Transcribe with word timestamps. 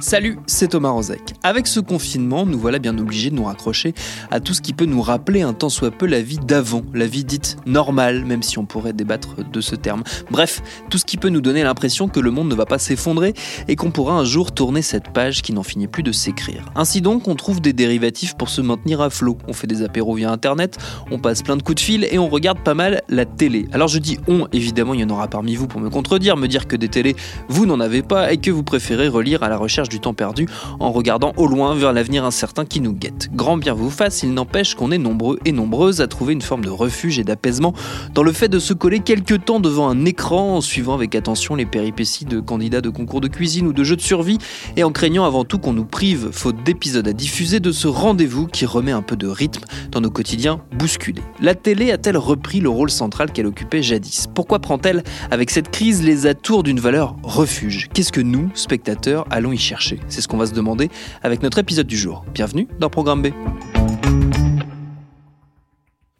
Salut, 0.00 0.38
c'est 0.46 0.68
Thomas 0.68 0.90
Rozek. 0.90 1.34
Avec 1.42 1.66
ce 1.66 1.80
confinement, 1.80 2.46
nous 2.46 2.58
voilà 2.58 2.78
bien 2.78 2.96
obligés 2.98 3.30
de 3.30 3.34
nous 3.34 3.44
raccrocher 3.44 3.94
à 4.30 4.38
tout 4.38 4.54
ce 4.54 4.62
qui 4.62 4.72
peut 4.72 4.84
nous 4.84 5.02
rappeler 5.02 5.42
un 5.42 5.54
tant 5.54 5.68
soit 5.68 5.90
peu 5.90 6.06
la 6.06 6.22
vie 6.22 6.38
d'avant, 6.38 6.82
la 6.94 7.06
vie 7.06 7.24
dite 7.24 7.56
normale, 7.66 8.24
même 8.24 8.44
si 8.44 8.58
on 8.58 8.64
pourrait 8.64 8.92
débattre 8.92 9.44
de 9.44 9.60
ce 9.60 9.74
terme. 9.74 10.04
Bref, 10.30 10.62
tout 10.88 10.98
ce 10.98 11.04
qui 11.04 11.16
peut 11.16 11.30
nous 11.30 11.40
donner 11.40 11.64
l'impression 11.64 12.06
que 12.06 12.20
le 12.20 12.30
monde 12.30 12.48
ne 12.48 12.54
va 12.54 12.64
pas 12.64 12.78
s'effondrer 12.78 13.34
et 13.66 13.74
qu'on 13.74 13.90
pourra 13.90 14.14
un 14.14 14.24
jour 14.24 14.52
tourner 14.52 14.82
cette 14.82 15.10
page 15.12 15.42
qui 15.42 15.52
n'en 15.52 15.64
finit 15.64 15.88
plus 15.88 16.04
de 16.04 16.12
s'écrire. 16.12 16.66
Ainsi 16.76 17.00
donc, 17.00 17.26
on 17.26 17.34
trouve 17.34 17.60
des 17.60 17.72
dérivatifs 17.72 18.36
pour 18.36 18.50
se 18.50 18.60
maintenir 18.60 19.00
à 19.00 19.10
flot. 19.10 19.36
On 19.48 19.52
fait 19.52 19.66
des 19.66 19.82
apéros 19.82 20.14
via 20.14 20.30
internet, 20.30 20.78
on 21.10 21.18
passe 21.18 21.42
plein 21.42 21.56
de 21.56 21.62
coups 21.62 21.76
de 21.76 21.80
fil 21.80 22.06
et 22.08 22.18
on 22.18 22.28
regarde 22.28 22.60
pas 22.60 22.74
mal 22.74 23.02
la 23.08 23.24
télé. 23.24 23.66
Alors 23.72 23.88
je 23.88 23.98
dis 23.98 24.18
on, 24.28 24.46
évidemment, 24.52 24.94
il 24.94 25.00
y 25.00 25.04
en 25.04 25.10
aura 25.10 25.26
parmi 25.26 25.56
vous 25.56 25.66
pour 25.66 25.80
me 25.80 25.90
contredire, 25.90 26.36
me 26.36 26.46
dire 26.46 26.68
que 26.68 26.76
des 26.76 26.88
télés, 26.88 27.16
vous 27.48 27.66
n'en 27.66 27.80
avez 27.80 28.02
pas 28.02 28.32
et 28.32 28.36
que 28.36 28.52
vous 28.52 28.62
préférez 28.62 29.08
relire 29.08 29.42
à 29.42 29.48
la 29.48 29.56
recherche 29.56 29.87
du 29.88 30.00
temps 30.00 30.14
perdu 30.14 30.46
en 30.80 30.92
regardant 30.92 31.32
au 31.36 31.46
loin 31.46 31.74
vers 31.74 31.92
l'avenir 31.92 32.24
incertain 32.24 32.64
qui 32.64 32.80
nous 32.80 32.92
guette. 32.92 33.30
Grand 33.34 33.56
bien 33.56 33.74
vous 33.74 33.90
fasse, 33.90 34.22
il 34.22 34.34
n'empêche 34.34 34.74
qu'on 34.74 34.90
est 34.90 34.98
nombreux 34.98 35.38
et 35.44 35.52
nombreuses 35.52 36.00
à 36.00 36.06
trouver 36.06 36.32
une 36.32 36.42
forme 36.42 36.64
de 36.64 36.70
refuge 36.70 37.18
et 37.18 37.24
d'apaisement 37.24 37.74
dans 38.14 38.22
le 38.22 38.32
fait 38.32 38.48
de 38.48 38.58
se 38.58 38.72
coller 38.74 39.00
quelques 39.00 39.44
temps 39.44 39.60
devant 39.60 39.88
un 39.88 40.04
écran 40.04 40.56
en 40.56 40.60
suivant 40.60 40.94
avec 40.94 41.14
attention 41.14 41.54
les 41.54 41.66
péripéties 41.66 42.24
de 42.24 42.40
candidats 42.40 42.80
de 42.80 42.90
concours 42.90 43.20
de 43.20 43.28
cuisine 43.28 43.66
ou 43.66 43.72
de 43.72 43.84
jeux 43.84 43.96
de 43.96 44.00
survie 44.00 44.38
et 44.76 44.84
en 44.84 44.92
craignant 44.92 45.24
avant 45.24 45.44
tout 45.44 45.58
qu'on 45.58 45.72
nous 45.72 45.84
prive, 45.84 46.30
faute 46.32 46.62
d'épisodes 46.64 47.06
à 47.08 47.12
diffuser, 47.12 47.60
de 47.60 47.72
ce 47.72 47.88
rendez-vous 47.88 48.46
qui 48.46 48.66
remet 48.66 48.92
un 48.92 49.02
peu 49.02 49.16
de 49.16 49.26
rythme 49.26 49.64
dans 49.90 50.00
nos 50.00 50.10
quotidiens 50.10 50.60
bousculés. 50.72 51.22
La 51.40 51.54
télé 51.54 51.92
a-t-elle 51.92 52.16
repris 52.16 52.60
le 52.60 52.68
rôle 52.68 52.90
central 52.90 53.32
qu'elle 53.32 53.46
occupait 53.46 53.82
jadis? 53.82 54.26
Pourquoi 54.34 54.58
prend-elle 54.58 55.02
avec 55.30 55.50
cette 55.50 55.70
crise 55.70 56.02
les 56.02 56.26
atours 56.26 56.62
d'une 56.62 56.80
valeur 56.80 57.16
refuge? 57.22 57.88
Qu'est-ce 57.94 58.12
que 58.12 58.20
nous, 58.20 58.50
spectateurs, 58.54 59.26
allons 59.30 59.52
y 59.52 59.58
chercher? 59.58 59.77
C'est 60.08 60.20
ce 60.20 60.28
qu'on 60.28 60.36
va 60.36 60.46
se 60.46 60.54
demander 60.54 60.90
avec 61.22 61.42
notre 61.42 61.58
épisode 61.58 61.86
du 61.86 61.96
jour. 61.96 62.24
Bienvenue 62.34 62.68
dans 62.80 62.90
Programme 62.90 63.22
B. 63.22 63.28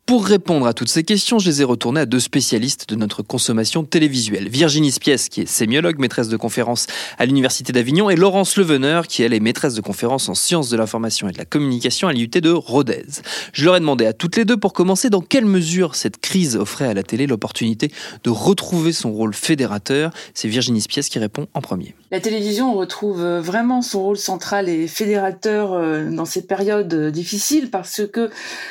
Pour 0.09 0.25
répondre 0.25 0.67
à 0.67 0.73
toutes 0.73 0.89
ces 0.89 1.05
questions, 1.05 1.39
je 1.39 1.51
les 1.51 1.61
ai 1.61 1.65
retournées 1.65 2.01
à 2.01 2.07
deux 2.07 2.19
spécialistes 2.19 2.89
de 2.89 2.95
notre 2.95 3.23
consommation 3.23 3.85
télévisuelle. 3.85 4.49
Virginie 4.49 4.91
Spies, 4.91 5.29
qui 5.31 5.43
est 5.43 5.47
sémiologue, 5.47 5.99
maîtresse 5.99 6.29
de 6.29 6.39
conférence 6.39 6.87
à 7.19 7.27
l'Université 7.27 7.75
d'Avignon, 7.75 8.09
et 8.09 8.17
Laurence 8.17 8.57
Leveneur, 8.57 9.07
qui 9.07 9.23
est 9.23 9.41
maîtresse 9.41 9.75
de 9.75 9.83
conférence 9.83 10.31
en 10.31 10.35
sciences 10.35 10.71
de 10.71 10.79
l'information 10.79 11.29
et 11.29 11.33
de 11.33 11.37
la 11.37 11.45
communication 11.45 12.09
à 12.09 12.15
l'IUT 12.15 12.29
de 12.29 12.51
Rodez. 12.51 13.05
Je 13.53 13.67
leur 13.67 13.77
ai 13.77 13.81
demandé 13.81 14.07
à 14.07 14.15
toutes 14.15 14.37
les 14.37 14.47
deux, 14.47 14.57
pour 14.57 14.73
commencer, 14.73 15.11
dans 15.11 15.21
quelle 15.21 15.45
mesure 15.45 15.95
cette 15.95 16.17
crise 16.23 16.57
offrait 16.57 16.89
à 16.89 16.95
la 16.95 17.03
télé 17.03 17.27
l'opportunité 17.27 17.93
de 18.25 18.31
retrouver 18.31 18.95
son 18.95 19.13
rôle 19.13 19.35
fédérateur. 19.35 20.11
C'est 20.33 20.49
Virginie 20.49 20.81
Spies 20.81 21.03
qui 21.03 21.19
répond 21.19 21.49
en 21.53 21.61
premier. 21.61 21.95
La 22.11 22.21
télévision 22.21 22.75
retrouve 22.75 23.23
vraiment 23.23 23.83
son 23.83 24.03
rôle 24.03 24.17
central 24.17 24.71
et 24.71 24.89
fédérateur 24.89 25.75
euh, 25.75 26.09
dans 26.11 26.25
ces 26.25 26.47
périodes 26.47 27.11
difficiles 27.11 27.71
parce 27.71 28.01
que 28.11 28.31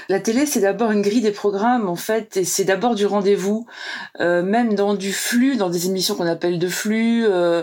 la 0.09 0.19
télé, 0.19 0.47
c'est 0.47 0.61
d'abord 0.61 0.91
une 0.91 1.03
grille 1.03 1.21
des 1.21 1.31
programmes 1.31 1.87
en 1.87 1.95
fait 1.95 2.35
et 2.37 2.43
c'est 2.43 2.63
d'abord 2.63 2.95
du 2.95 3.05
rendez-vous 3.05 3.67
euh, 4.19 4.41
même 4.41 4.73
dans 4.73 4.95
du 4.95 5.13
flux 5.13 5.55
dans 5.55 5.69
des 5.69 5.85
émissions 5.85 6.15
qu'on 6.15 6.25
appelle 6.25 6.57
de 6.57 6.67
flux 6.67 7.25
euh, 7.27 7.61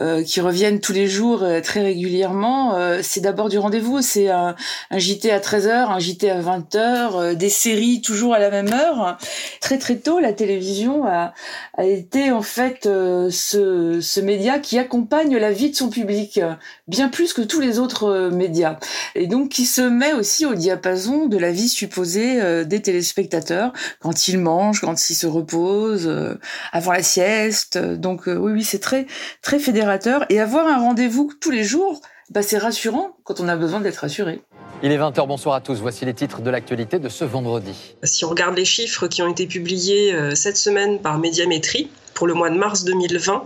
euh, 0.00 0.24
qui 0.24 0.40
reviennent 0.40 0.80
tous 0.80 0.92
les 0.92 1.06
jours 1.06 1.44
très 1.62 1.82
régulièrement 1.82 2.76
c'est 3.02 3.20
d'abord 3.20 3.48
du 3.48 3.58
rendez-vous. 3.58 4.02
C'est 4.02 4.28
un, 4.28 4.56
JT 4.90 5.30
à 5.30 5.38
13h 5.38 5.92
un 5.92 5.98
JT 6.00 6.30
à 6.30 6.40
20h 6.40 7.34
des 7.34 7.48
séries 7.48 8.00
toujours 8.00 8.34
à 8.34 8.40
la 8.40 8.50
même 8.50 8.72
heure. 8.72 9.18
Très 9.60 9.78
très 9.78 9.96
tôt 9.96 10.18
la 10.18 10.32
télévision 10.32 11.06
a, 11.06 11.32
a 11.76 11.84
été 11.84 12.32
en 12.32 12.42
fait 12.42 12.84
ce, 12.84 14.00
ce 14.00 14.20
média 14.20 14.58
qui 14.58 14.78
accompagne 14.78 15.11
la 15.12 15.52
vie 15.52 15.70
de 15.70 15.76
son 15.76 15.90
public 15.90 16.40
bien 16.88 17.08
plus 17.08 17.32
que 17.32 17.42
tous 17.42 17.60
les 17.60 17.78
autres 17.78 18.30
médias 18.32 18.78
et 19.14 19.26
donc 19.26 19.50
qui 19.50 19.66
se 19.66 19.82
met 19.82 20.12
aussi 20.12 20.46
au 20.46 20.54
diapason 20.54 21.26
de 21.26 21.38
la 21.38 21.52
vie 21.52 21.68
supposée 21.68 22.64
des 22.64 22.82
télé 22.82 23.02
spectateurs 23.02 23.72
quand 24.00 24.28
ils 24.28 24.38
mangent, 24.38 24.80
quand 24.80 25.10
ils 25.10 25.14
se 25.14 25.26
reposent, 25.26 26.06
euh, 26.06 26.38
avant 26.72 26.92
la 26.92 27.02
sieste. 27.02 27.78
Donc 27.78 28.28
euh, 28.28 28.36
oui, 28.36 28.52
oui, 28.52 28.64
c'est 28.64 28.78
très 28.78 29.06
très 29.40 29.58
fédérateur. 29.58 30.24
Et 30.28 30.40
avoir 30.40 30.66
un 30.66 30.78
rendez-vous 30.78 31.32
tous 31.40 31.50
les 31.50 31.64
jours, 31.64 32.00
bah, 32.30 32.42
c'est 32.42 32.58
rassurant 32.58 33.16
quand 33.24 33.40
on 33.40 33.48
a 33.48 33.56
besoin 33.56 33.80
d'être 33.80 33.98
rassuré. 33.98 34.40
Il 34.82 34.90
est 34.90 34.98
20h, 34.98 35.26
bonsoir 35.28 35.54
à 35.54 35.60
tous. 35.60 35.80
Voici 35.80 36.04
les 36.04 36.14
titres 36.14 36.40
de 36.40 36.50
l'actualité 36.50 36.98
de 36.98 37.08
ce 37.08 37.24
vendredi. 37.24 37.94
Si 38.02 38.24
on 38.24 38.28
regarde 38.28 38.56
les 38.56 38.64
chiffres 38.64 39.06
qui 39.06 39.22
ont 39.22 39.30
été 39.30 39.46
publiés 39.46 40.12
euh, 40.12 40.34
cette 40.34 40.56
semaine 40.56 40.98
par 40.98 41.18
Médiamétrie, 41.18 41.88
pour 42.14 42.26
le 42.26 42.34
mois 42.34 42.50
de 42.50 42.56
mars 42.56 42.84
2020, 42.84 43.44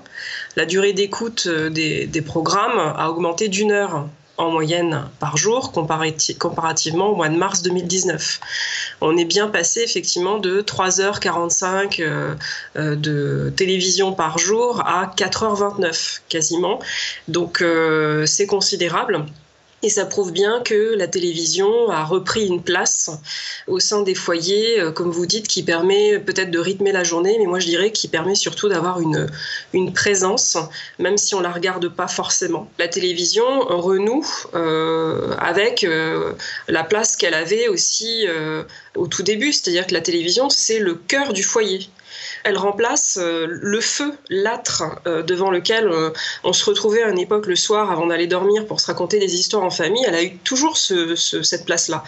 la 0.56 0.66
durée 0.66 0.92
d'écoute 0.92 1.48
des, 1.48 2.06
des 2.06 2.22
programmes 2.22 2.78
a 2.78 3.10
augmenté 3.10 3.48
d'une 3.48 3.72
heure 3.72 4.06
en 4.38 4.50
moyenne 4.50 5.08
par 5.18 5.36
jour 5.36 5.72
comparativement 5.72 7.08
au 7.08 7.16
mois 7.16 7.28
de 7.28 7.36
mars 7.36 7.62
2019. 7.62 8.40
On 9.00 9.16
est 9.16 9.24
bien 9.24 9.48
passé 9.48 9.80
effectivement 9.80 10.38
de 10.38 10.62
3h45 10.62 12.00
euh, 12.00 12.34
euh, 12.76 12.96
de 12.96 13.52
télévision 13.56 14.12
par 14.12 14.38
jour 14.38 14.80
à 14.80 15.12
4h29 15.16 16.20
quasiment. 16.28 16.80
Donc 17.28 17.62
euh, 17.62 18.26
c'est 18.26 18.46
considérable. 18.46 19.24
Et 19.82 19.90
ça 19.90 20.06
prouve 20.06 20.32
bien 20.32 20.62
que 20.64 20.94
la 20.96 21.06
télévision 21.06 21.90
a 21.90 22.02
repris 22.04 22.46
une 22.46 22.62
place 22.62 23.10
au 23.66 23.78
sein 23.78 24.02
des 24.02 24.14
foyers, 24.14 24.80
euh, 24.80 24.90
comme 24.90 25.10
vous 25.10 25.26
dites, 25.26 25.46
qui 25.48 25.62
permet 25.62 26.18
peut-être 26.18 26.50
de 26.50 26.58
rythmer 26.58 26.92
la 26.92 27.04
journée, 27.04 27.36
mais 27.38 27.44
moi 27.46 27.58
je 27.58 27.66
dirais 27.66 27.92
qui 27.92 28.08
permet 28.08 28.34
surtout 28.34 28.68
d'avoir 28.68 29.00
une, 29.00 29.28
une 29.74 29.92
présence, 29.92 30.56
même 30.98 31.18
si 31.18 31.34
on 31.34 31.40
la 31.40 31.52
regarde 31.52 31.88
pas 31.88 32.08
forcément. 32.08 32.70
La 32.78 32.88
télévision 32.88 33.60
renoue 33.60 34.26
euh, 34.54 35.34
avec 35.38 35.84
euh, 35.84 36.32
la 36.68 36.82
place 36.82 37.16
qu'elle 37.16 37.34
avait 37.34 37.68
aussi 37.68 38.26
au 38.94 39.06
tout 39.06 39.22
début, 39.22 39.52
c'est-à-dire 39.52 39.86
que 39.86 39.94
la 39.94 40.00
télévision, 40.00 40.48
c'est 40.48 40.78
le 40.78 40.94
cœur 40.94 41.32
du 41.32 41.42
foyer 41.42 41.88
elle 42.46 42.58
remplace 42.58 43.18
euh, 43.20 43.48
le 43.48 43.80
feu, 43.80 44.14
l'âtre 44.30 44.84
euh, 45.08 45.22
devant 45.22 45.50
lequel 45.50 45.88
euh, 45.88 46.10
on 46.44 46.52
se 46.52 46.64
retrouvait 46.64 47.02
à 47.02 47.08
une 47.08 47.18
époque 47.18 47.46
le 47.46 47.56
soir 47.56 47.90
avant 47.90 48.06
d'aller 48.06 48.28
dormir 48.28 48.66
pour 48.66 48.80
se 48.80 48.86
raconter 48.86 49.18
des 49.18 49.34
histoires 49.34 49.64
en 49.64 49.70
famille. 49.70 50.04
Elle 50.06 50.14
a 50.14 50.22
eu 50.22 50.36
toujours 50.38 50.76
cette 50.76 51.64
place-là. 51.64 52.04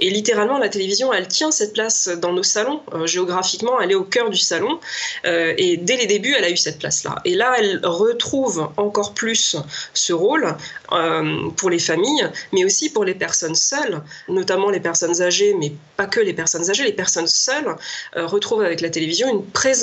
Et 0.00 0.10
littéralement, 0.10 0.58
la 0.58 0.68
télévision, 0.68 1.12
elle 1.12 1.28
tient 1.28 1.52
cette 1.52 1.72
place 1.72 2.08
dans 2.08 2.32
nos 2.32 2.42
salons. 2.42 2.82
géographiquement, 3.04 3.80
elle 3.80 3.92
est 3.92 3.96
au 3.96 4.02
cœur 4.02 4.28
du 4.30 4.38
salon. 4.38 4.80
et 5.24 5.76
dès 5.76 5.96
les 5.96 6.06
débuts, 6.06 6.34
elle 6.36 6.44
a 6.44 6.50
eu 6.50 6.56
cette 6.56 6.78
place-là. 6.78 7.16
Et 7.24 7.34
là, 7.34 7.54
elle 7.58 7.80
retrouve 7.84 8.68
encore 8.76 9.14
plus 9.14 9.56
ce 9.94 10.12
rôle 10.12 10.56
pour 11.56 11.70
les 11.70 11.78
familles, 11.78 12.28
mais 12.52 12.64
aussi 12.64 12.90
pour 12.90 13.04
les 13.04 13.14
personnes 13.14 13.54
seules, 13.54 14.02
notamment 14.28 14.70
les 14.70 14.80
personnes 14.80 15.22
âgées, 15.22 15.54
mais 15.54 15.72
pas 15.96 16.06
que 16.06 16.20
les 16.20 16.32
personnes 16.32 16.68
âgées, 16.70 16.84
les 16.84 16.92
personnes 16.92 17.28
seules 17.28 17.76
retrouvent 18.14 18.62
avec 18.62 18.80
la 18.80 18.90
télévision 18.90 19.28
une 19.30 19.44
présence, 19.44 19.75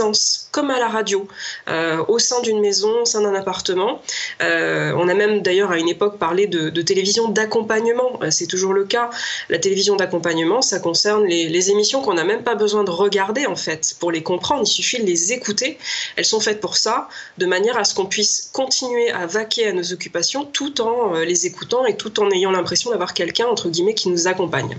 comme 0.53 0.69
à 0.69 0.79
la 0.79 0.87
radio, 0.87 1.27
euh, 1.67 2.03
au 2.07 2.19
sein 2.19 2.39
d'une 2.41 2.61
maison, 2.61 3.01
au 3.01 3.05
sein 3.05 3.21
d'un 3.21 3.33
appartement. 3.33 4.01
Euh, 4.41 4.93
on 4.95 5.09
a 5.09 5.15
même 5.15 5.41
d'ailleurs 5.41 5.71
à 5.71 5.79
une 5.79 5.89
époque 5.89 6.19
parlé 6.19 6.45
de, 6.45 6.69
télévision 6.81 7.27
d'accompagnement. 7.27 8.19
Euh, 8.21 8.29
c'est 8.29 8.45
toujours 8.45 8.73
le 8.73 8.85
cas. 8.85 9.09
La 9.49 9.57
télévision 9.57 9.95
d'accompagnement, 9.95 10.61
ça 10.61 10.79
concerne 10.79 11.25
les, 11.25 11.71
émissions 11.71 12.01
qu'on 12.01 12.13
n'a 12.13 12.25
même 12.25 12.43
pas 12.43 12.55
besoin 12.55 12.83
de 12.83 12.91
regarder 12.91 13.45
en 13.45 13.55
fait 13.55 13.95
pour 13.99 14.11
les 14.11 14.21
comprendre. 14.21 14.63
Il 14.65 14.69
suffit 14.69 15.01
de 15.01 15.07
les 15.07 15.31
écouter. 15.31 15.77
Elles 16.17 16.25
sont 16.25 16.39
faites 16.39 16.59
pour 16.59 16.77
ça, 16.77 17.07
de 17.37 17.45
manière 17.45 17.77
à 17.77 17.85
ce 17.85 17.95
qu'on 17.95 18.05
puisse 18.05 18.49
continuer 18.51 19.09
à 19.11 19.25
vaquer 19.25 19.67
à 19.67 19.73
nos 19.73 19.93
occupations 19.93 20.45
tout 20.45 20.81
en 20.81 21.13
les 21.13 21.47
écoutant 21.47 21.85
et 21.85 21.95
tout 21.95 22.19
en 22.19 22.29
ayant 22.31 22.51
l'impression 22.51 22.91
d'avoir 22.91 23.13
quelqu'un 23.13 23.47
entre 23.47 23.69
guillemets 23.69 23.93
qui 23.93 24.09
nous 24.09 24.27
accompagne. 24.27 24.77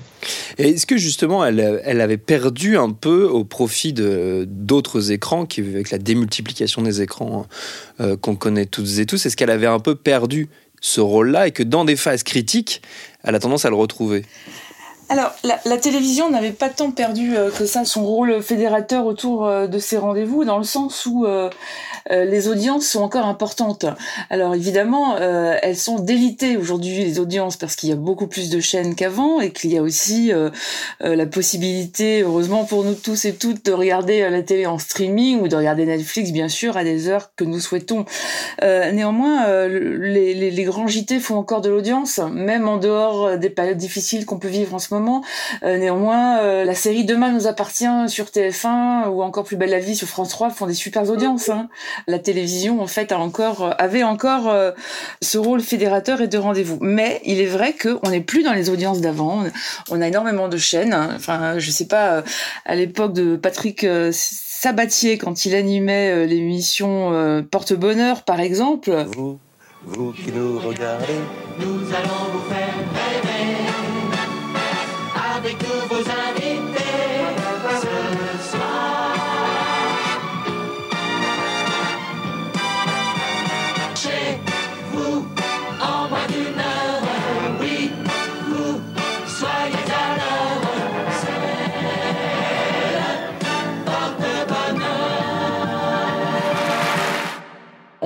Est-ce 0.59 0.87
que 0.87 0.99
justement 0.99 1.45
elle, 1.45 1.83
elle 1.85 2.01
avait 2.01 2.19
perdu 2.19 2.77
un 2.77 2.91
peu 2.91 3.25
au 3.25 3.45
profit 3.45 3.95
d'autres 3.95 4.94
écrans 5.01 5.47
qui 5.47 5.61
avec 5.61 5.91
la 5.91 5.99
démultiplication 5.99 6.83
des 6.83 7.03
écrans 7.03 7.47
euh, 8.01 8.17
qu'on 8.17 8.37
connaît 8.37 8.67
toutes 8.67 8.99
et 8.99 9.07
tous, 9.07 9.27
est-ce 9.27 9.37
qu'elle 9.37 9.51
avait 9.51 9.67
un 9.67 9.81
peu 9.81 9.95
perdu 9.95 10.49
ce 10.81 11.01
rôle-là 11.01 11.49
et 11.49 11.51
que 11.51 11.63
dans 11.63 11.85
des 11.85 11.97
phases 11.97 12.23
critiques, 12.23 12.83
elle 13.23 13.35
a 13.35 13.41
tendance 13.41 13.65
à 13.65 13.71
le 13.71 13.77
retrouver? 13.77 14.25
Alors, 15.11 15.35
la, 15.45 15.77
télévision 15.77 16.31
n'avait 16.31 16.53
pas 16.53 16.71
tant 16.71 16.91
perdu 16.91 17.37
euh, 17.37 17.51
que 17.51 17.67
ça 17.67 17.85
son 17.85 18.07
rôle 18.07 18.43
fédérateur 18.43 19.05
autour 19.05 19.45
euh, 19.45 19.67
de 19.67 19.79
ces 19.79 19.99
rendez-vous, 19.99 20.45
dans 20.45 20.57
le 20.57 20.65
sens 20.65 21.05
où 21.05 21.27
euh, 21.27 21.51
les 22.11 22.49
audiences 22.49 22.87
sont 22.87 23.03
encore 23.03 23.27
importantes. 23.27 23.85
Alors 24.31 24.55
évidemment, 24.55 25.17
elles 25.17 25.77
sont 25.77 25.99
délitées 25.99 26.59
aujourd'hui 26.59 27.03
les 27.03 27.19
audiences 27.19 27.57
parce 27.57 27.77
qu'il 27.77 27.89
y 27.89 27.93
a 27.93 27.97
beaucoup 27.97 28.27
plus 28.27 28.51
de 28.51 28.61
chaînes 28.61 28.95
qu'avant 28.95 29.41
et 29.41 29.53
qu'il 29.53 29.73
y 29.73 29.79
a 29.79 29.83
aussi 29.83 30.31
la 31.01 31.27
possibilité, 31.27 32.23
heureusement 32.23 32.65
pour 32.65 32.85
nous 32.85 32.93
tous 32.93 33.25
et 33.25 33.35
toutes, 33.35 33.65
de 33.65 33.73
regarder 33.73 34.29
la 34.29 34.43
télé 34.43 34.67
en 34.67 34.79
streaming 34.79 35.41
ou 35.41 35.49
de 35.49 35.57
regarder 35.57 35.87
Netflix 35.87 36.31
bien 36.31 36.49
sûr 36.49 36.77
à 36.77 36.85
des 36.85 37.09
heures 37.09 37.31
que 37.37 37.45
nous 37.45 37.59
souhaitons. 37.59 38.05
néanmoins, 38.63 39.67
les, 39.67 40.35
les, 40.35 40.65
grands 40.65 40.87
JT 40.87 41.21
font 41.21 41.37
encore 41.37 41.63
de 41.63 41.71
l'audience, 41.71 42.21
même 42.33 42.69
en 42.69 42.77
dehors 42.77 43.39
des 43.39 43.51
périodes 43.51 43.79
difficiles 43.79 44.27
qu'on 44.27 44.39
peut 44.39 44.49
vivre 44.49 44.75
en 44.75 44.79
ce 44.79 44.93
moment. 44.93 44.94
Néanmoins, 45.63 46.65
la 46.65 46.75
série 46.75 47.05
Demain 47.05 47.31
nous 47.33 47.47
appartient 47.47 47.87
sur 48.09 48.27
TF1 48.27 49.09
ou 49.09 49.23
encore 49.23 49.45
Plus 49.45 49.57
belle 49.57 49.71
la 49.71 49.79
vie 49.79 49.97
sur 49.97 50.09
France 50.09 50.31
3 50.31 50.51
font 50.51 50.67
des 50.67 50.75
super 50.75 51.09
audiences. 51.11 51.49
Hein 51.49 51.69
la 52.07 52.19
télévision 52.19 52.81
en 52.83 52.87
fait 52.87 53.13
a 53.13 53.19
encore 53.19 53.63
euh, 53.63 53.71
avait 53.79 54.03
encore 54.03 54.49
euh, 54.49 54.73
ce 55.21 55.39
rôle 55.39 55.61
fédérateur 55.61 56.21
et 56.21 56.29
de 56.29 56.39
rendez-vous. 56.39 56.79
Mais 56.81 57.21
il 57.25 57.41
est 57.41 57.47
vrai 57.47 57.75
qu'on 57.75 58.11
n'est 58.11 58.21
plus 58.21 58.43
dans 58.43 58.53
les 58.53 58.71
audiences 58.71 59.01
d'avant. 59.01 59.45
On 59.91 60.01
a 60.01 60.09
énormément 60.09 60.49
de 60.49 60.57
chaînes. 60.57 60.93
Hein. 60.93 61.11
Enfin, 61.17 61.59
je 61.59 61.71
sais 61.71 61.87
pas, 61.87 62.13
euh, 62.13 62.23
à 62.65 62.75
l'époque 62.75 63.13
de 63.13 63.37
Patrick 63.37 63.87
Sabatier, 64.13 65.19
quand 65.19 65.45
il 65.45 65.55
animait 65.55 66.27
l'émission 66.27 67.43
Porte-Bonheur, 67.51 68.23
par 68.23 68.41
exemple. 68.41 68.91
Vous, 69.15 69.39
vous 69.85 70.13
qui 70.13 70.33
nous 70.33 70.59
regardez, 70.59 71.21
nous 71.59 71.95
allons 71.95 72.33
vous 72.33 72.49
faire 72.49 72.54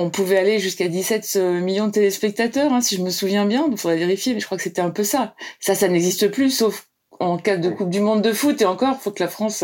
on 0.09 0.11
pouvait 0.11 0.39
aller 0.39 0.57
jusqu'à 0.57 0.87
17 0.87 1.33
euh, 1.35 1.61
millions 1.61 1.85
de 1.85 1.91
téléspectateurs, 1.91 2.73
hein, 2.73 2.81
si 2.81 2.97
je 2.97 3.03
me 3.03 3.11
souviens 3.11 3.45
bien. 3.45 3.67
Il 3.69 3.77
faudrait 3.77 3.97
vérifier, 3.97 4.33
mais 4.33 4.39
je 4.39 4.45
crois 4.47 4.57
que 4.57 4.63
c'était 4.63 4.81
un 4.81 4.89
peu 4.89 5.03
ça. 5.03 5.35
Ça, 5.59 5.75
ça 5.75 5.87
n'existe 5.87 6.29
plus, 6.29 6.49
sauf 6.49 6.87
en 7.19 7.37
cas 7.37 7.57
de 7.57 7.69
Coupe 7.69 7.91
du 7.91 7.99
Monde 7.99 8.23
de 8.23 8.33
foot. 8.33 8.59
Et 8.59 8.65
encore, 8.65 8.99
faut 8.99 9.11
que 9.11 9.21
la 9.21 9.29
France 9.29 9.63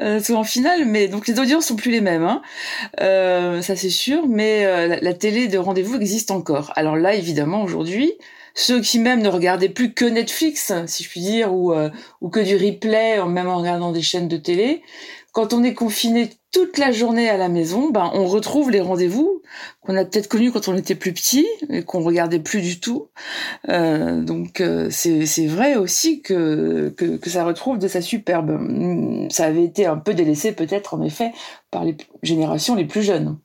euh, 0.00 0.20
soit 0.20 0.36
en 0.36 0.44
finale. 0.44 0.84
Mais 0.86 1.08
donc 1.08 1.26
les 1.26 1.40
audiences 1.40 1.66
sont 1.66 1.74
plus 1.74 1.90
les 1.90 2.00
mêmes, 2.00 2.22
hein. 2.22 2.42
euh, 3.00 3.60
ça 3.60 3.74
c'est 3.74 3.90
sûr. 3.90 4.28
Mais 4.28 4.64
la, 5.00 5.14
télé 5.14 5.48
de 5.48 5.58
rendez-vous 5.58 5.96
existe 5.96 6.30
encore. 6.30 6.72
Alors 6.76 6.94
là, 6.94 7.14
évidemment, 7.14 7.64
aujourd'hui, 7.64 8.12
ceux 8.54 8.80
qui 8.80 9.00
même 9.00 9.20
ne 9.20 9.28
regardaient 9.28 9.68
plus 9.68 9.94
que 9.94 10.04
Netflix, 10.04 10.72
si 10.86 11.02
je 11.02 11.08
puis 11.08 11.22
dire, 11.22 11.52
ou, 11.52 11.74
ou 12.20 12.28
que 12.28 12.38
du 12.38 12.54
replay, 12.54 13.24
même 13.26 13.48
en 13.48 13.58
regardant 13.58 13.90
des 13.90 14.02
chaînes 14.02 14.28
de 14.28 14.36
télé, 14.36 14.82
quand 15.32 15.52
on 15.52 15.62
est 15.62 15.74
confiné 15.74 16.30
toute 16.52 16.78
la 16.78 16.90
journée 16.90 17.28
à 17.28 17.36
la 17.36 17.48
maison, 17.48 17.90
ben 17.90 18.10
on 18.14 18.26
retrouve 18.26 18.70
les 18.70 18.80
rendez-vous 18.80 19.42
qu'on 19.80 19.96
a 19.96 20.04
peut-être 20.04 20.28
connus 20.28 20.50
quand 20.50 20.66
on 20.66 20.76
était 20.76 20.96
plus 20.96 21.12
petit 21.12 21.46
et 21.68 21.82
qu'on 21.82 22.00
regardait 22.00 22.40
plus 22.40 22.60
du 22.60 22.80
tout. 22.80 23.08
Euh, 23.68 24.20
donc 24.20 24.60
euh, 24.60 24.88
c'est 24.90 25.46
vrai 25.46 25.76
aussi 25.76 26.22
que, 26.22 26.92
que, 26.96 27.30
ça 27.30 27.44
retrouve 27.44 27.78
de 27.78 27.86
sa 27.86 28.00
superbe. 28.00 28.58
Ça 29.30 29.44
avait 29.44 29.64
été 29.64 29.86
un 29.86 29.96
peu 29.96 30.14
délaissé 30.14 30.52
peut-être 30.52 30.94
en 30.94 31.02
effet 31.02 31.30
par 31.70 31.84
les 31.84 31.96
générations 32.22 32.74
les 32.74 32.86
plus 32.86 33.02
jeunes. 33.02 33.38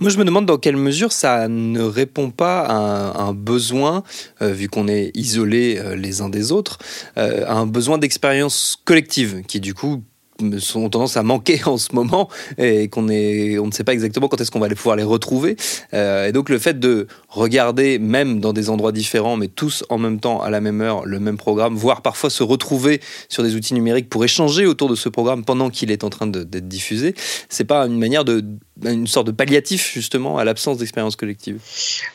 Moi, 0.00 0.10
je 0.10 0.18
me 0.18 0.24
demande 0.24 0.44
dans 0.44 0.58
quelle 0.58 0.76
mesure 0.76 1.12
ça 1.12 1.46
ne 1.46 1.82
répond 1.82 2.30
pas 2.30 2.62
à 2.62 3.22
un, 3.22 3.32
besoin, 3.32 4.02
euh, 4.42 4.52
vu 4.52 4.68
qu'on 4.68 4.88
est 4.88 5.12
isolés 5.14 5.80
les 5.94 6.20
uns 6.20 6.28
des 6.28 6.50
autres, 6.50 6.78
à 7.14 7.52
un 7.52 7.66
besoin 7.66 7.98
d'expérience 7.98 8.76
collective 8.84 9.42
qui, 9.46 9.60
du 9.60 9.74
coup, 9.74 10.02
ont 10.40 10.88
tendance 10.88 11.16
à 11.16 11.22
manquer 11.22 11.60
en 11.66 11.78
ce 11.78 11.94
moment 11.94 12.28
et 12.58 12.88
qu'on 12.88 13.08
on 13.08 13.66
ne 13.66 13.72
sait 13.72 13.84
pas 13.84 13.92
exactement 13.92 14.28
quand 14.28 14.40
est-ce 14.40 14.50
qu'on 14.50 14.60
va 14.60 14.68
pouvoir 14.68 14.96
les 14.96 15.02
retrouver. 15.02 15.56
Euh, 15.94 16.26
et 16.26 16.32
donc 16.32 16.48
le 16.48 16.58
fait 16.58 16.78
de 16.78 17.06
regarder 17.28 17.98
même 17.98 18.40
dans 18.40 18.52
des 18.52 18.70
endroits 18.70 18.92
différents, 18.92 19.36
mais 19.36 19.48
tous 19.48 19.84
en 19.88 19.98
même 19.98 20.20
temps 20.20 20.40
à 20.40 20.50
la 20.50 20.60
même 20.60 20.80
heure 20.80 21.04
le 21.06 21.18
même 21.18 21.36
programme, 21.36 21.74
voire 21.74 22.02
parfois 22.02 22.30
se 22.30 22.42
retrouver 22.42 23.00
sur 23.28 23.42
des 23.42 23.54
outils 23.54 23.74
numériques 23.74 24.08
pour 24.08 24.24
échanger 24.24 24.66
autour 24.66 24.88
de 24.88 24.94
ce 24.94 25.08
programme 25.08 25.44
pendant 25.44 25.70
qu'il 25.70 25.90
est 25.90 26.04
en 26.04 26.10
train 26.10 26.26
d'être 26.26 26.68
diffusé, 26.68 27.14
c'est 27.48 27.64
pas 27.64 27.86
une 27.86 27.98
manière 27.98 28.24
de 28.24 28.44
une 28.84 29.08
sorte 29.08 29.26
de 29.26 29.32
palliatif 29.32 29.92
justement 29.92 30.38
à 30.38 30.44
l'absence 30.44 30.78
d'expérience 30.78 31.16
collective. 31.16 31.58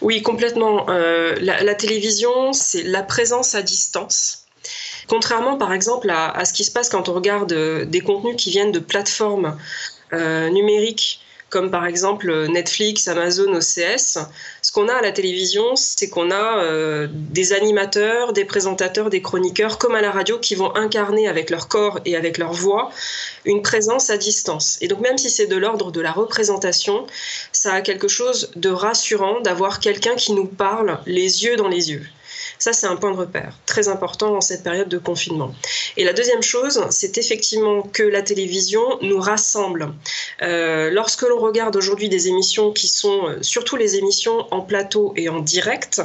Oui, 0.02 0.22
complètement. 0.22 0.90
Euh, 0.90 1.36
la 1.42 1.76
télévision, 1.76 2.54
c'est 2.54 2.84
la 2.84 3.04
présence 3.04 3.54
à 3.54 3.62
distance 3.62 4.44
Contrairement 5.08 5.58
par 5.58 5.74
exemple 5.74 6.10
à, 6.10 6.46
ce 6.46 6.54
qui 6.54 6.64
se 6.64 6.72
passe 6.72 6.90
quand 6.90 7.10
on 7.10 7.14
regarde 7.14 7.54
euh, 7.54 7.86
des 7.86 8.02
contenus 8.02 8.36
qui 8.38 8.50
viennent 8.52 8.72
de 8.72 8.80
plateformes 8.80 9.58
euh, 10.14 10.50
numériques 10.50 11.20
comme 11.54 11.70
par 11.70 11.86
exemple 11.86 12.48
Netflix, 12.48 13.08
Amazon, 13.08 13.54
OCS. 13.54 14.18
Ce 14.64 14.72
qu'on 14.72 14.88
a 14.88 14.94
à 14.96 15.02
la 15.04 15.12
télévision, 15.12 15.76
c'est 15.76 16.10
qu'on 16.10 16.32
a 16.32 16.64
euh, 16.64 17.08
des 17.12 17.54
animateurs, 17.54 18.34
des 18.34 18.44
présentateurs, 18.44 19.12
des 19.12 19.22
chroniqueurs, 19.22 19.78
comme 19.78 19.94
à 19.94 20.02
la 20.02 20.10
radio, 20.10 20.40
qui 20.40 20.56
vont 20.56 20.76
incarner 20.76 21.28
avec 21.28 21.52
leur 21.52 21.68
corps 21.68 22.00
et 22.06 22.16
avec 22.16 22.40
leur 22.40 22.54
voix 22.54 22.90
une 23.46 23.62
présence 23.62 24.10
à 24.10 24.18
distance. 24.18 24.80
Et 24.82 24.88
donc 24.88 25.02
même 25.02 25.20
si 25.20 25.30
c'est 25.30 25.46
de 25.46 25.56
l'ordre 25.56 25.92
de 25.92 26.02
la 26.02 26.12
représentation, 26.12 27.06
ça 27.52 27.74
a 27.74 27.82
quelque 27.82 28.08
chose 28.08 28.50
de 28.56 28.70
rassurant 28.70 29.40
d'avoir 29.42 29.80
quelqu'un 29.80 30.16
qui 30.16 30.34
nous 30.34 30.48
parle 30.48 31.02
les 31.06 31.44
yeux 31.44 31.56
dans 31.56 31.68
les 31.68 31.92
yeux. 31.92 32.04
Ça, 32.64 32.72
c'est 32.72 32.88
un 32.88 32.96
point 32.96 33.12
de 33.12 33.18
repère 33.18 33.60
très 33.66 33.90
important 33.90 34.32
dans 34.32 34.40
cette 34.40 34.64
période 34.64 34.88
de 34.88 34.98
confinement. 34.98 35.54
Et 35.98 36.06
la 36.06 36.14
deuxième 36.14 36.42
chose, 36.42 36.82
c'est 36.92 37.18
effectivement 37.18 37.82
que 37.82 38.04
la 38.04 38.22
télévision 38.22 38.82
nous 39.02 39.20
rassemble. 39.20 39.94
Euh, 40.42 40.90
lorsque 40.90 41.24
l'on 41.24 41.40
regarde 41.40 41.76
aujourd'hui 41.76 42.08
des 42.08 42.30
émissions 42.30 42.72
qui 42.72 42.88
sont 42.88 43.28
euh, 43.28 43.38
surtout 43.42 43.76
les 43.76 43.98
émissions 43.98 44.48
en 44.52 44.62
plateau 44.62 45.14
et 45.18 45.28
en 45.28 45.42
direct, 45.42 46.02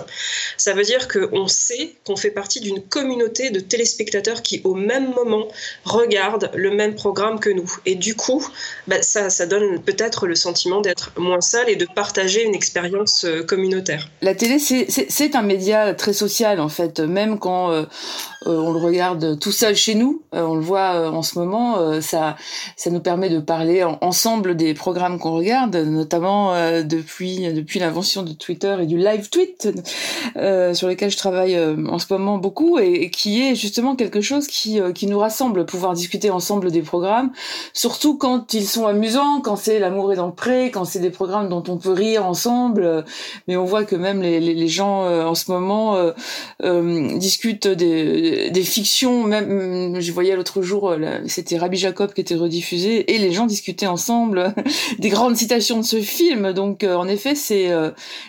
ça 0.57 0.73
veut 0.73 0.83
dire 0.83 1.07
qu'on 1.07 1.47
sait 1.47 1.93
qu'on 2.05 2.17
fait 2.17 2.33
partie 2.33 2.59
d'une 2.59 2.83
communauté 2.83 3.51
de 3.51 3.61
téléspectateurs 3.61 4.43
qui, 4.43 4.61
au 4.65 4.75
même 4.75 5.15
moment, 5.15 5.47
regardent 5.85 6.51
le 6.55 6.73
même 6.73 6.97
programme 6.97 7.39
que 7.39 7.51
nous. 7.51 7.73
Et 7.87 7.95
du 7.95 8.17
coup, 8.17 8.45
bah, 8.89 9.01
ça, 9.01 9.31
ça 9.31 9.47
donne 9.47 9.81
peut-être 9.81 10.27
le 10.27 10.35
sentiment 10.35 10.81
d'être 10.81 11.13
moins 11.17 11.41
seul 11.41 11.71
et 11.71 11.77
de 11.77 11.87
partager 11.87 12.43
une 12.43 12.57
expérience 12.57 13.25
euh, 13.27 13.45
communautaire. 13.45 14.09
La 14.23 14.35
télé, 14.35 14.59
c'est 14.59 15.37
un 15.37 15.43
média 15.43 15.95
très 15.95 16.13
social 16.13 16.48
en 16.57 16.69
fait, 16.69 17.01
même 17.01 17.39
quand 17.39 17.71
euh, 17.71 17.85
on 18.47 18.73
le 18.73 18.79
regarde 18.79 19.39
tout 19.39 19.53
seul 19.53 19.75
chez 19.75 19.95
nous, 19.95 20.23
euh, 20.35 20.43
on 20.43 20.55
le 20.55 20.61
voit 20.61 21.11
en 21.11 21.23
ce 21.23 21.39
moment, 21.39 22.01
ça, 22.01 22.37
ça 22.77 22.91
nous 22.91 23.01
permet 23.01 23.29
de 23.29 23.41
parler 23.41 23.85
ensemble 24.01 24.57
des 24.57 24.75
programmes 24.75 25.19
qu'on 25.19 25.33
regarde, 25.33 25.77
notamment 25.77 26.53
depuis 26.83 27.53
depuis 27.53 27.79
l'invention 27.79 28.23
de 28.23 28.33
Twitter 28.33 28.77
et 28.81 28.87
du 28.87 28.97
live 28.97 29.29
tweet 29.31 29.69
sur 30.75 30.89
lequel 30.89 31.11
je 31.11 31.17
travaille 31.17 31.59
en 31.59 31.99
ce 31.99 32.07
moment 32.13 32.39
beaucoup 32.39 32.79
et, 32.79 33.11
qui 33.11 33.43
est 33.43 33.55
justement 33.55 33.97
quelque 33.97 34.21
chose 34.21 34.47
qui 34.47 34.81
qui 34.95 35.07
nous 35.07 35.19
rassemble, 35.19 35.67
pouvoir 35.67 35.95
discuter 35.95 36.31
ensemble 36.31 36.71
des 36.71 36.83
programmes, 36.83 37.31
surtout 37.73 38.17
quand 38.17 38.55
ils 38.55 38.67
sont 38.67 38.87
amusants, 38.87 39.41
quand 39.41 39.57
c'est 39.57 39.79
l'amour 39.79 40.13
est 40.13 40.17
dans 40.17 40.27
le 40.27 40.35
pré, 40.35 40.71
quand 40.71 40.85
c'est 40.85 41.01
des 41.01 41.11
programmes 41.11 41.49
dont 41.49 41.65
on 41.69 41.77
peut 41.77 41.93
rire 41.93 42.27
ensemble, 42.27 43.05
mais 43.47 43.57
on 43.57 43.65
voit 43.65 43.85
que 43.85 43.97
même 43.97 44.23
les, 44.23 44.41
les, 44.41 44.55
les 44.55 44.69
gens 44.69 45.05
en 45.05 45.35
ce 45.35 45.51
moment 45.51 46.13
discutent 47.19 47.69
des, 47.69 48.28
des 48.51 48.63
fictions. 48.63 49.25
Même, 49.25 50.01
je 50.01 50.13
voyais 50.13 50.37
l'autre 50.37 50.63
jour, 50.63 50.95
c'était 51.27 51.59
Rabbi 51.59 51.77
Jacob 51.77 52.13
qui 52.13 52.21
était 52.21 52.35
rediffusé, 52.35 53.15
et 53.15 53.19
les 53.19 53.33
gens 53.33 53.47
discutaient 53.47 53.87
ensemble 53.87 54.55
des 54.99 55.09
grandes 55.09 55.37
citations 55.37 55.79
de 55.79 55.85
ce 55.85 56.01
film. 56.01 56.53
Donc, 56.53 56.85
en 56.85 57.09
effet, 57.09 57.35
c'est 57.35 57.71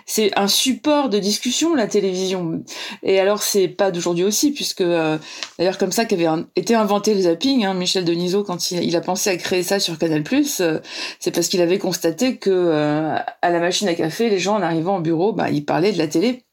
c'est 0.06 0.32
un 0.38 0.48
support 0.48 1.10
de 1.10 1.20
discussion 1.20 1.76
la 1.76 1.88
télévision. 1.88 2.64
Et 3.04 3.20
alors, 3.20 3.44
c'est 3.44 3.68
pas 3.68 3.92
d'aujourd'hui 3.92 4.24
aussi, 4.24 4.52
puisque 4.52 4.84
d'ailleurs 4.84 5.78
comme 5.78 5.92
ça 5.92 6.06
qu'avait 6.06 6.28
été 6.56 6.76
inventé 6.76 7.14
le 7.14 7.22
zapping, 7.22 7.66
hein, 7.66 7.74
Michel 7.74 8.06
Denisot, 8.06 8.44
quand 8.44 8.72
il, 8.72 8.96
a 8.96 9.02
pensé 9.02 9.30
à 9.30 9.38
créer 9.38 9.64
ça 9.64 9.80
sur 9.80 9.98
Canal+, 9.98 10.24
c'est 10.46 11.32
parce 11.32 11.48
qu'il 11.48 11.62
avait 11.62 11.80
constaté 11.80 12.38
que 12.38 12.50
euh, 12.50 13.16
à 13.42 13.50
la 13.50 13.60
machine 13.60 13.88
à 13.88 13.94
café, 13.94 14.30
les 14.30 14.40
gens 14.40 14.56
en 14.56 14.62
arrivant 14.62 14.98
au 14.98 15.02
bureau, 15.02 15.34
bah, 15.34 15.50
ils 15.50 15.66
parlaient 15.66 15.92
de 15.92 15.98
la 15.98 16.08
télé. 16.08 16.44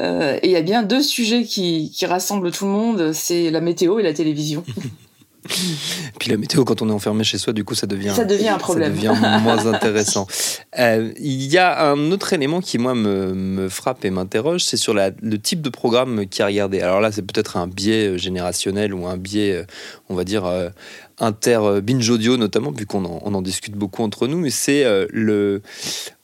Euh, 0.00 0.38
et 0.42 0.48
il 0.48 0.52
y 0.52 0.56
a 0.56 0.62
bien 0.62 0.82
deux 0.82 1.02
sujets 1.02 1.44
qui, 1.44 1.90
qui 1.94 2.06
rassemblent 2.06 2.50
tout 2.50 2.64
le 2.64 2.70
monde, 2.70 3.12
c'est 3.12 3.50
la 3.50 3.60
météo 3.60 3.98
et 3.98 4.02
la 4.02 4.12
télévision. 4.12 4.64
Puis 6.18 6.30
la 6.30 6.36
météo, 6.36 6.64
quand 6.64 6.82
on 6.82 6.90
est 6.90 6.92
enfermé 6.92 7.24
chez 7.24 7.38
soi, 7.38 7.52
du 7.54 7.64
coup, 7.64 7.74
ça 7.74 7.86
devient, 7.86 8.12
ça 8.14 8.26
devient 8.26 8.50
un 8.50 8.58
problème. 8.58 8.94
Ça 8.94 9.08
devient 9.08 9.42
moins 9.42 9.66
intéressant. 9.72 10.26
Euh, 10.78 11.12
il 11.18 11.46
y 11.46 11.56
a 11.56 11.90
un 11.90 12.12
autre 12.12 12.34
élément 12.34 12.60
qui, 12.60 12.76
moi, 12.76 12.94
me, 12.94 13.32
me 13.32 13.68
frappe 13.70 14.04
et 14.04 14.10
m'interroge, 14.10 14.62
c'est 14.64 14.76
sur 14.76 14.92
la, 14.92 15.10
le 15.22 15.38
type 15.38 15.62
de 15.62 15.70
programme 15.70 16.26
qui 16.26 16.42
a 16.42 16.46
regardé. 16.46 16.82
Alors 16.82 17.00
là, 17.00 17.10
c'est 17.10 17.22
peut-être 17.22 17.56
un 17.56 17.66
biais 17.66 18.18
générationnel 18.18 18.92
ou 18.92 19.06
un 19.06 19.16
biais, 19.16 19.64
on 20.10 20.14
va 20.14 20.24
dire, 20.24 20.44
inter 21.20 21.58
euh, 21.62 21.80
binge 21.80 22.08
audio 22.10 22.36
notamment, 22.36 22.72
vu 22.72 22.86
qu'on 22.86 23.04
en, 23.04 23.42
discute 23.42 23.74
beaucoup 23.74 24.02
entre 24.02 24.26
nous, 24.26 24.38
mais 24.38 24.50
c'est 24.50 24.84
euh, 24.84 25.06
le, 25.10 25.62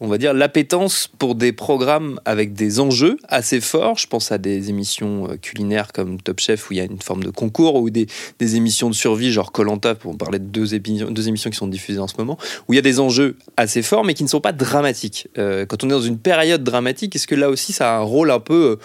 on 0.00 0.08
va 0.08 0.18
dire, 0.18 0.34
l'appétence 0.34 1.08
pour 1.18 1.34
des 1.34 1.52
programmes 1.52 2.20
avec 2.24 2.52
des 2.52 2.80
enjeux 2.80 3.16
assez 3.28 3.60
forts. 3.60 3.98
Je 3.98 4.06
pense 4.06 4.32
à 4.32 4.38
des 4.38 4.68
émissions 4.70 5.30
euh, 5.30 5.36
culinaires 5.36 5.92
comme 5.92 6.20
Top 6.20 6.40
Chef 6.40 6.68
où 6.68 6.74
il 6.74 6.76
y 6.76 6.80
a 6.80 6.84
une 6.84 7.00
forme 7.00 7.22
de 7.22 7.30
concours 7.30 7.76
ou 7.76 7.90
des, 7.90 8.06
des 8.38 8.56
émissions 8.56 8.90
de 8.90 8.94
survie 8.94 9.32
genre 9.32 9.52
Colanta 9.52 9.94
pour 9.94 10.16
parler 10.16 10.38
de 10.38 10.44
deux, 10.44 10.74
émissions, 10.74 11.10
deux 11.10 11.28
émissions 11.28 11.50
qui 11.50 11.56
sont 11.56 11.68
diffusées 11.68 12.00
en 12.00 12.08
ce 12.08 12.14
moment 12.18 12.38
où 12.68 12.72
il 12.72 12.76
y 12.76 12.78
a 12.78 12.82
des 12.82 13.00
enjeux 13.00 13.36
assez 13.56 13.82
forts 13.82 14.04
mais 14.04 14.14
qui 14.14 14.24
ne 14.24 14.28
sont 14.28 14.40
pas 14.40 14.52
dramatiques. 14.52 15.28
quand 15.36 15.84
on 15.84 15.88
est 15.88 15.92
dans 15.92 16.00
une 16.00 16.18
période 16.18 16.64
dramatique, 16.64 17.16
est-ce 17.16 17.26
que 17.26 17.34
là 17.34 17.50
aussi 17.50 17.72
ça 17.72 17.94
a 17.94 17.98
un 17.98 18.02
rôle 18.02 18.30
un 18.30 18.40
peu 18.40 18.78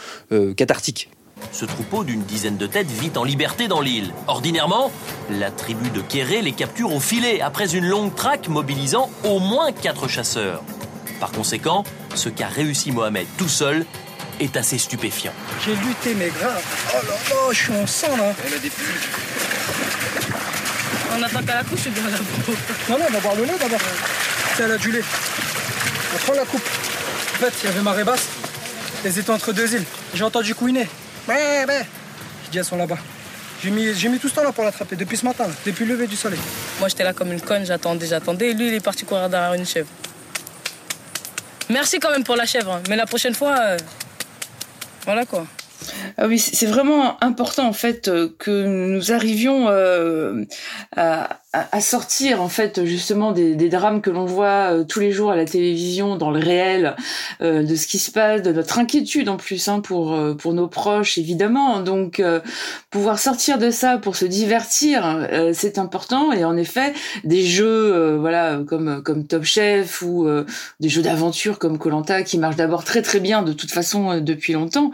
cathartique? 0.56 1.10
Ce 1.51 1.65
troupeau 1.65 2.03
d'une 2.03 2.24
dizaine 2.24 2.57
de 2.57 2.67
têtes 2.67 2.89
vit 2.89 3.12
en 3.15 3.24
liberté 3.24 3.67
dans 3.67 3.81
l'île. 3.81 4.13
Ordinairement, 4.27 4.91
la 5.29 5.51
tribu 5.51 5.89
de 5.89 6.01
Kéré 6.01 6.41
les 6.41 6.53
capture 6.53 6.93
au 6.93 7.00
filet 7.00 7.41
après 7.41 7.75
une 7.75 7.86
longue 7.86 8.15
traque 8.15 8.48
mobilisant 8.48 9.10
au 9.24 9.39
moins 9.39 9.71
quatre 9.71 10.07
chasseurs. 10.07 10.63
Par 11.19 11.31
conséquent, 11.31 11.83
ce 12.15 12.29
qu'a 12.29 12.48
réussi 12.48 12.91
Mohamed 12.91 13.27
tout 13.38 13.50
seul 13.50 13.86
est 14.39 14.57
assez 14.57 14.77
stupéfiant. 14.77 15.33
J'ai 15.63 15.75
lutté 15.75 16.15
mais 16.15 16.29
grave. 16.29 16.63
Oh 16.93 17.05
là 17.05 17.13
là, 17.13 17.51
je 17.51 17.57
suis 17.57 17.74
en 17.74 17.86
sang 17.88 18.15
là. 18.17 18.33
On 18.43 18.55
a 18.55 18.60
des 18.60 18.71
On 21.17 21.24
attend 21.24 21.45
qu'à 21.45 21.55
la 21.55 21.63
couche 21.63 21.86
ou 21.88 21.91
bien 21.91 22.03
la 22.10 22.17
peau 22.17 22.53
Non, 22.89 22.98
non, 22.98 23.05
on 23.07 23.13
va 23.13 23.19
boire 23.19 23.36
le 23.36 23.43
lait 23.45 23.57
d'abord. 23.60 23.79
C'est 24.55 24.63
elle 24.63 24.71
a 24.71 24.77
du 24.77 24.91
lait. 24.91 25.03
On 26.13 26.17
prend 26.17 26.33
la 26.33 26.45
coupe. 26.45 26.63
En 26.63 27.38
fait, 27.38 27.53
il 27.63 27.65
y 27.69 27.69
avait 27.71 27.81
marée 27.81 28.03
basse. 28.03 28.27
Elles 29.05 29.17
étaient 29.17 29.31
entre 29.31 29.53
deux 29.53 29.74
îles. 29.75 29.86
J'ai 30.13 30.24
entendu 30.24 30.55
couiner. 30.55 30.88
Ouais, 31.31 31.65
ouais. 31.65 31.85
Je 32.45 32.51
dis, 32.51 32.57
elles 32.57 32.65
sont 32.65 32.75
là-bas. 32.75 32.97
J'ai 33.63 33.71
mis, 33.71 33.93
j'ai 33.93 34.09
mis 34.09 34.19
tout 34.19 34.27
ce 34.27 34.35
temps 34.35 34.43
là 34.43 34.51
pour 34.51 34.65
l'attraper, 34.65 34.97
depuis 34.97 35.15
ce 35.15 35.23
matin, 35.23 35.45
depuis 35.65 35.85
le 35.85 35.93
lever 35.93 36.07
du 36.07 36.17
soleil. 36.17 36.39
Moi, 36.79 36.89
j'étais 36.89 37.05
là 37.05 37.13
comme 37.13 37.31
une 37.31 37.39
conne, 37.39 37.65
j'attendais, 37.65 38.05
j'attendais. 38.05 38.50
Et 38.50 38.53
lui, 38.53 38.67
il 38.67 38.73
est 38.73 38.83
parti 38.83 39.05
courir 39.05 39.29
derrière 39.29 39.53
une 39.53 39.65
chèvre. 39.65 39.88
Merci 41.69 42.00
quand 42.00 42.11
même 42.11 42.25
pour 42.25 42.35
la 42.35 42.45
chèvre, 42.45 42.73
hein. 42.73 42.81
mais 42.89 42.97
la 42.97 43.05
prochaine 43.05 43.33
fois, 43.33 43.55
euh, 43.61 43.77
voilà 45.05 45.25
quoi. 45.25 45.45
Ah 46.17 46.27
oui, 46.27 46.38
c'est 46.38 46.65
vraiment 46.65 47.23
important 47.23 47.67
en 47.67 47.73
fait 47.73 48.07
euh, 48.07 48.29
que 48.38 48.65
nous 48.65 49.11
arrivions 49.11 49.69
euh, 49.69 50.43
à, 50.95 51.40
à, 51.53 51.81
sortir 51.81 52.41
en 52.41 52.48
fait 52.48 52.86
justement 52.86 53.34
des, 53.34 53.55
des 53.55 53.67
drames 53.67 54.00
que 54.01 54.10
l'on 54.10 54.24
voit 54.24 54.72
euh, 54.72 54.84
tous 54.86 55.01
les 55.01 55.12
jours 55.12 55.31
à 55.31 55.36
la 55.36 55.43
télévision, 55.43 56.15
dans 56.15 56.31
le 56.31 56.39
réel, 56.39 56.96
euh, 57.41 57.63
de 57.63 57.75
ce 57.75 57.88
qui 57.88 58.00
se 58.00 58.10
passe, 58.10 58.41
de 58.41 58.53
notre 58.53 58.79
inquiétude 58.79 59.27
en 59.27 59.36
plus 59.36 59.67
hein, 59.67 59.81
pour 59.81 60.13
euh, 60.13 60.34
pour 60.34 60.53
nos 60.53 60.70
proches 60.70 61.17
évidemment. 61.17 61.81
Donc 61.81 62.22
pouvoir 62.89 63.20
sortir 63.20 63.58
de 63.58 63.70
ça 63.70 63.98
pour 63.98 64.15
se 64.15 64.25
divertir, 64.25 65.27
c'est 65.53 65.77
important. 65.77 66.31
Et 66.31 66.46
en 66.46 66.55
effet, 66.55 66.93
des 67.24 67.43
jeux 67.43 68.15
voilà 68.17 68.60
comme 68.67 69.01
comme 69.03 69.25
Top 69.25 69.43
Chef 69.43 70.01
ou 70.01 70.27
des 70.79 70.89
jeux 70.89 71.01
d'aventure 71.01 71.60
comme 71.60 71.77
Colanta 71.77 72.24
qui 72.24 72.38
marchent 72.38 72.55
d'abord 72.55 72.84
très 72.84 73.01
très 73.01 73.20
bien 73.20 73.41
de 73.43 73.53
toute 73.53 73.72
façon 73.72 74.20
depuis 74.20 74.53
longtemps, 74.53 74.91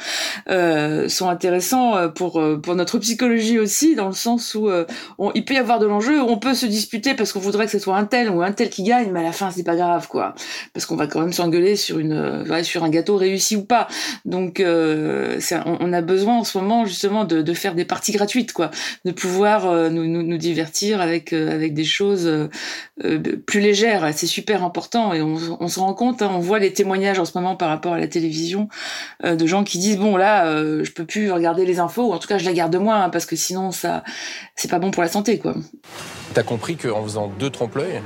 sont 0.48 1.30
intéressants 1.30 2.10
pour 2.10 2.42
pour 2.62 2.76
notre 2.76 3.00
psychologie 3.00 3.60
aussi 3.60 3.96
dans 3.96 4.08
le 4.08 4.14
sens 4.14 4.56
où 4.56 4.70
on, 5.18 5.32
il 5.34 5.46
peut 5.46 5.56
y 5.56 5.58
avoir 5.58 5.80
de 5.80 5.86
l'enjeu, 5.86 6.22
se 6.54 6.66
disputer 6.66 7.13
parce 7.13 7.32
qu'on 7.32 7.39
voudrait 7.39 7.66
que 7.66 7.72
ce 7.72 7.80
soit 7.80 7.96
un 7.96 8.06
tel 8.06 8.30
ou 8.30 8.42
un 8.42 8.51
tel 8.51 8.70
qui 8.70 8.84
gagne, 8.84 9.12
mais 9.12 9.20
à 9.22 9.24
la 9.24 9.32
fin 9.32 9.51
c'est 9.51 9.63
pas 9.63 9.75
grave 9.75 10.08
quoi, 10.08 10.36
parce 10.74 10.86
qu'on 10.86 10.96
va 10.96 11.08
quand 11.08 11.20
même 11.20 11.34
s'engueuler 11.34 11.75
sur 11.75 12.00
une, 12.00 12.13
euh, 12.13 12.63
sur 12.63 12.84
un 12.84 12.89
gâteau 12.89 13.18
réussi 13.18 13.56
ou 13.56 13.63
pas. 13.63 13.88
Donc 14.25 14.60
euh, 14.60 15.39
on, 15.66 15.94
a 15.94 16.01
besoin 16.01 16.39
en 16.39 16.44
ce 16.44 16.58
moment 16.58 16.86
justement 16.86 17.25
de, 17.25 17.42
de 17.42 17.54
faire 17.54 17.75
des 17.75 17.86
parties 17.86 18.12
gratuites 18.12 18.54
quoi, 18.54 18.72
de 19.06 19.12
pouvoir 19.12 19.68
euh, 19.68 19.89
nous, 19.89 20.38
divertir 20.38 21.01
avec 21.01 21.34
avec 21.34 21.74
des 21.74 21.84
choses 21.84 22.50
plus 23.46 23.60
légères. 23.60 24.08
C'est 24.13 24.27
super 24.27 24.63
important 24.63 25.13
et 25.13 25.22
on, 25.22 25.68
se 25.68 25.80
rend 25.80 25.94
compte, 25.94 26.22
hein, 26.22 26.30
on 26.32 26.39
voit 26.39 26.60
les 26.60 26.74
témoignages 26.74 27.20
en 27.20 27.25
ce 27.25 27.38
moment 27.38 27.56
par 27.56 27.70
rapport 27.70 27.94
à 27.94 28.00
la 28.00 28.08
télévision 28.08 28.70
de 29.24 29.46
gens 29.46 29.63
qui 29.63 29.80
disent 29.80 29.98
bon 29.98 30.16
là 30.16 30.62
je 30.84 30.92
peux 30.92 31.06
plus 31.06 31.32
regarder 31.32 31.66
les 31.66 31.80
infos 31.80 32.10
ou 32.10 32.13
en 32.13 32.20
tout 32.20 32.27
cas 32.27 32.38
je 32.38 32.46
la 32.46 32.54
garde 32.54 32.75
moins 32.75 33.04
hein, 33.04 33.10
parce 33.10 33.25
que 33.25 33.36
sinon 33.36 33.72
ça 33.72 34.04
c'est 34.56 34.70
pas 34.70 34.80
bon 34.80 34.92
pour 34.92 35.04
la 35.04 35.10
santé 35.10 35.39
quoi. 35.39 35.56
T'as 36.38 36.44
compris 36.44 36.77
qu'en 36.77 37.01
faisant 37.01 37.29
deux 37.39 37.50
trompe-l'œil, 37.50 38.00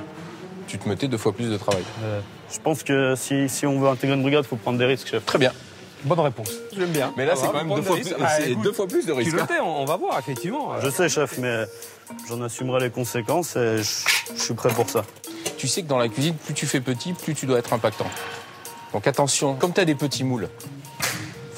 tu 0.65 0.77
te 0.77 0.87
mettais 0.87 1.09
deux 1.09 1.17
fois 1.17 1.33
plus 1.33 1.49
de 1.49 1.57
travail. 1.57 1.83
Euh, 2.01 2.21
je 2.49 2.59
pense 2.61 2.81
que 2.81 3.13
si, 3.17 3.49
si, 3.49 3.65
on 3.65 3.77
veut 3.77 3.89
intégrer 3.89 4.15
une 4.15 4.21
brigade, 4.21 4.45
il 4.45 4.47
faut 4.47 4.55
prendre 4.55 4.77
des 4.77 4.85
risques, 4.85 5.09
chef. 5.09 5.25
Très 5.25 5.37
bien. 5.37 5.51
Bonne 6.05 6.21
réponse. 6.21 6.49
J'aime 6.73 6.91
bien. 6.91 7.13
Mais 7.17 7.25
là, 7.25 7.35
c'est 7.35 7.47
quand 7.47 7.65
même 7.65 7.75
deux 7.75 7.81
fois, 7.81 7.97
plus, 7.97 8.15
ah, 8.21 8.39
deux 8.63 8.71
fois, 8.71 8.87
plus, 8.87 9.05
de 9.05 9.11
risques. 9.11 9.31
Tu 9.31 9.35
le 9.35 9.61
on, 9.61 9.83
va 9.83 9.97
voir, 9.97 10.17
effectivement. 10.17 10.79
Je 10.79 10.89
sais, 10.89 11.09
chef, 11.09 11.39
mais 11.39 11.65
j'en 12.29 12.41
assumerai 12.41 12.79
les 12.79 12.89
conséquences 12.89 13.57
et 13.57 13.79
je, 13.79 13.83
je 14.33 14.41
suis 14.41 14.53
prêt 14.53 14.69
pour 14.69 14.89
ça. 14.89 15.03
Tu 15.57 15.67
sais 15.67 15.81
que 15.81 15.89
dans 15.89 15.99
la 15.99 16.07
cuisine, 16.07 16.35
plus 16.35 16.53
tu 16.53 16.65
fais 16.65 16.79
petit, 16.79 17.11
plus 17.11 17.35
tu 17.35 17.45
dois 17.45 17.59
être 17.59 17.73
impactant. 17.73 18.07
Donc 18.93 19.07
attention, 19.07 19.55
comme 19.55 19.73
tu 19.73 19.81
as 19.81 19.85
des 19.85 19.95
petits 19.95 20.23
moules, 20.23 20.47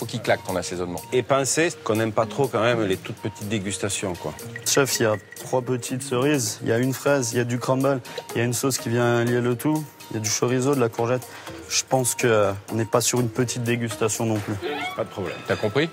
qui 0.06 0.20
claque 0.20 0.44
ton 0.44 0.56
assaisonnement. 0.56 1.00
Et 1.12 1.24
penser 1.24 1.72
qu'on 1.84 1.96
n'aime 1.96 2.12
pas 2.12 2.26
trop 2.26 2.48
quand 2.48 2.62
même 2.62 2.84
les 2.84 2.98
toutes 2.98 3.18
petites 3.18 3.50
dégustations 3.50 4.14
quoi. 4.14 4.34
Chef, 4.66 5.00
il 5.00 5.04
y 5.04 5.06
a 5.06 5.16
trois 5.44 5.62
petites 5.62 6.04
cerises, 6.04 6.60
il 6.64 6.70
y 6.70 6.72
a 6.72 6.78
une 6.78 6.94
fraise, 6.94 7.32
il 7.34 7.38
y 7.38 7.42
a 7.42 7.44
du 7.44 7.60
crumble, 7.60 8.02
il 8.36 8.38
y 8.40 8.42
a 8.42 8.44
une 8.44 8.54
sauce 8.54 8.78
qui 8.78 8.90
vient 8.90 9.24
lier 9.24 9.42
le 9.42 9.56
tout, 9.56 9.84
il 10.12 10.16
y 10.16 10.18
a 10.18 10.20
du 10.22 10.30
chorizo, 10.30 10.76
de 10.76 10.80
la 10.80 10.90
courgette. 10.90 11.28
Je 11.70 11.84
pense 11.88 12.16
qu'on 12.16 12.56
n'est 12.76 12.86
pas 12.86 13.02
sur 13.02 13.20
une 13.20 13.30
petite 13.30 13.64
dégustation 13.64 14.26
non 14.26 14.40
plus. 14.40 14.56
Pas 14.96 15.04
de 15.04 15.10
problème. 15.10 15.36
T'as 15.48 15.56
compris? 15.56 15.90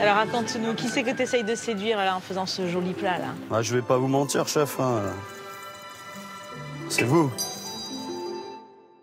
Alors 0.00 0.14
raconte-nous, 0.16 0.74
qui 0.74 0.88
c'est 0.88 1.02
que 1.02 1.10
tu 1.10 1.22
essayes 1.22 1.44
de 1.44 1.54
séduire 1.54 1.98
là, 1.98 2.16
en 2.16 2.20
faisant 2.20 2.46
ce 2.46 2.66
joli 2.68 2.94
plat 2.94 3.18
là? 3.18 3.34
Ah, 3.52 3.60
Je 3.60 3.74
vais 3.74 3.82
pas 3.82 3.98
vous 3.98 4.08
mentir, 4.08 4.48
chef. 4.48 4.80
Hein. 4.80 5.02
C'est 6.88 7.04
vous 7.04 7.30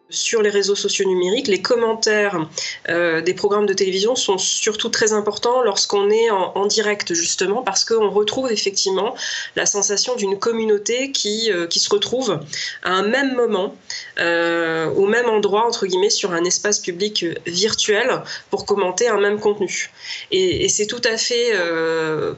sur 0.10 0.42
les 0.42 0.50
réseaux 0.50 0.76
sociaux 0.76 1.06
numériques, 1.06 1.48
les 1.48 1.62
commentaires 1.62 2.48
euh, 2.90 3.22
des 3.22 3.34
programmes 3.34 3.66
de 3.66 3.74
télévision 3.74 4.16
sont 4.16 4.38
surtout 4.38 4.90
très 4.90 5.12
importants 5.12 5.62
lorsqu'on 5.64 6.10
est 6.10 6.30
en, 6.30 6.66
direct, 6.66 7.14
justement, 7.14 7.62
parce 7.62 7.84
qu'on 7.84 8.10
retrouve 8.10 8.52
effectivement 8.52 9.16
la 9.56 9.66
sensation 9.66 10.16
d'une 10.16 10.40
communauté 10.40 11.12
qui, 11.12 11.52
euh, 11.52 11.68
qui 11.68 11.80
se 11.80 11.90
retrouve 11.90 12.40
à 12.84 12.92
un 12.92 13.04
même 13.04 13.36
moment, 13.36 13.76
euh, 14.20 14.88
au 14.92 15.08
même 15.08 15.28
endroit, 15.30 15.66
entre 15.66 15.86
guillemets, 15.86 16.10
sur 16.10 16.34
un 16.34 16.44
espace 16.46 16.80
public 16.80 17.26
virtuel 17.46 18.22
pour 18.50 18.66
commenter 18.66 19.08
un 19.08 19.20
même 19.20 19.40
contenu. 19.40 19.92
Et, 20.32 20.66
et 20.66 20.70
c'est 20.70 20.88
tout 20.88 21.02
à 21.04 21.18
fait 21.18 21.54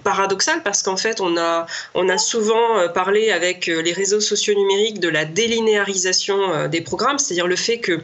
paradoxal 0.03 0.63
parce 0.63 0.81
qu'en 0.83 0.97
fait, 0.97 1.21
on 1.21 1.37
a, 1.37 1.67
on 1.93 2.09
a 2.09 2.17
souvent 2.17 2.87
parlé 2.93 3.31
avec 3.31 3.67
les 3.67 3.93
réseaux 3.93 4.21
sociaux 4.21 4.55
numériques 4.55 4.99
de 4.99 5.09
la 5.09 5.25
délinéarisation 5.25 6.67
des 6.67 6.81
programmes, 6.81 7.19
c'est-à-dire 7.19 7.47
le 7.47 7.55
fait 7.59 7.79
que 7.79 8.01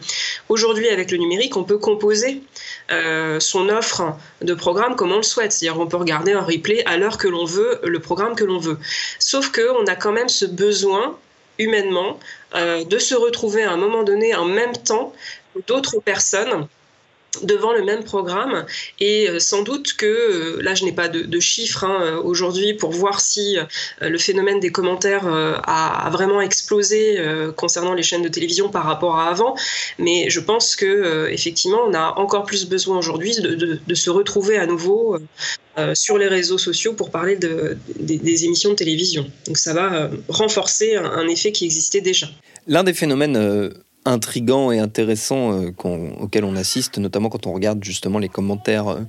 aujourd'hui 0.50 0.88
avec 0.90 1.12
le 1.12 1.18
numérique, 1.18 1.58
on 1.58 1.64
peut 1.64 1.78
composer 1.78 2.44
euh, 2.92 3.40
son 3.40 3.70
offre 3.70 4.16
de 4.42 4.54
programme 4.54 4.96
comme 4.96 5.12
on 5.12 5.18
le 5.18 5.24
souhaite. 5.24 5.52
C'est-à-dire 5.52 5.80
on 5.80 5.88
peut 5.88 5.98
regarder 5.98 6.34
un 6.34 6.42
replay 6.42 6.84
à 6.86 6.98
l'heure 6.98 7.18
que 7.18 7.28
l'on 7.28 7.46
veut, 7.46 7.80
le 7.84 8.00
programme 8.00 8.36
que 8.36 8.44
l'on 8.44 8.60
veut. 8.60 8.78
Sauf 9.20 9.52
qu'on 9.52 9.86
a 9.86 9.96
quand 9.96 10.12
même 10.12 10.30
ce 10.30 10.46
besoin 10.46 11.18
humainement 11.58 12.20
euh, 12.56 12.84
de 12.84 13.00
se 13.00 13.16
retrouver 13.16 13.64
à 13.64 13.72
un 13.72 13.78
moment 13.78 14.04
donné 14.04 14.36
en 14.36 14.46
même 14.46 14.74
temps 14.74 15.14
d'autres 15.68 16.00
personnes 16.00 16.68
devant 17.44 17.74
le 17.74 17.84
même 17.84 18.04
programme. 18.04 18.66
Et 19.00 19.30
euh, 19.30 19.40
sans 19.40 19.62
doute 19.62 19.94
que 19.94 20.06
euh, 20.06 20.62
là 20.62 20.76
je 20.76 20.86
n'ai 20.86 20.92
pas 20.92 21.08
de, 21.08 21.40
chiffres 21.40 21.84
hein, 21.84 22.22
aujourd'hui 22.24 22.74
pour 22.74 22.92
voir 22.92 23.20
si 23.20 23.58
le 24.02 24.18
phénomène 24.18 24.60
des 24.60 24.72
commentaires 24.72 25.28
a, 25.28 26.10
vraiment 26.12 26.42
explosé 26.42 27.22
concernant 27.56 27.94
les 27.94 28.04
chaînes 28.04 28.22
de 28.22 28.30
télévision 28.30 28.70
par 28.70 28.86
rapport 28.86 29.18
à 29.18 29.30
avant. 29.30 29.56
Mais 30.00 30.30
je 30.30 30.40
pense 30.40 30.76
que 30.76 31.28
effectivement 31.30 31.82
on 31.88 31.94
a 31.94 32.14
encore 32.18 32.46
plus 32.46 32.68
besoin 32.68 32.98
aujourd'hui 32.98 33.36
de, 33.36 33.96
se 33.96 34.10
retrouver 34.10 34.58
à 34.58 34.66
nouveau 34.66 35.18
sur 35.94 36.18
les 36.18 36.28
réseaux 36.28 36.58
sociaux 36.58 36.94
pour 36.94 37.12
parler 37.12 37.36
de, 37.36 37.78
des, 38.00 38.46
émissions 38.46 38.72
de 38.72 38.76
télévision. 38.76 39.30
Donc 39.46 39.58
ça 39.58 39.74
va 39.74 40.10
renforcer 40.30 40.96
un, 40.96 41.06
un 41.06 41.28
effet 41.28 41.52
qui 41.52 41.66
existait 41.66 42.02
déjà. 42.02 42.28
L'un 42.68 42.84
des 42.84 42.94
phénomènes 42.94 43.74
intrigant 44.06 44.72
et 44.72 44.78
intéressant 44.78 45.52
euh, 45.52 45.72
auquel 46.20 46.46
on 46.46 46.56
assiste, 46.56 47.00
notamment 47.00 47.30
quand 47.30 47.48
on 47.48 47.54
regarde 47.54 47.84
justement 47.84 48.20
les 48.20 48.30
commentaires 48.30 48.88
euh, 48.88 49.00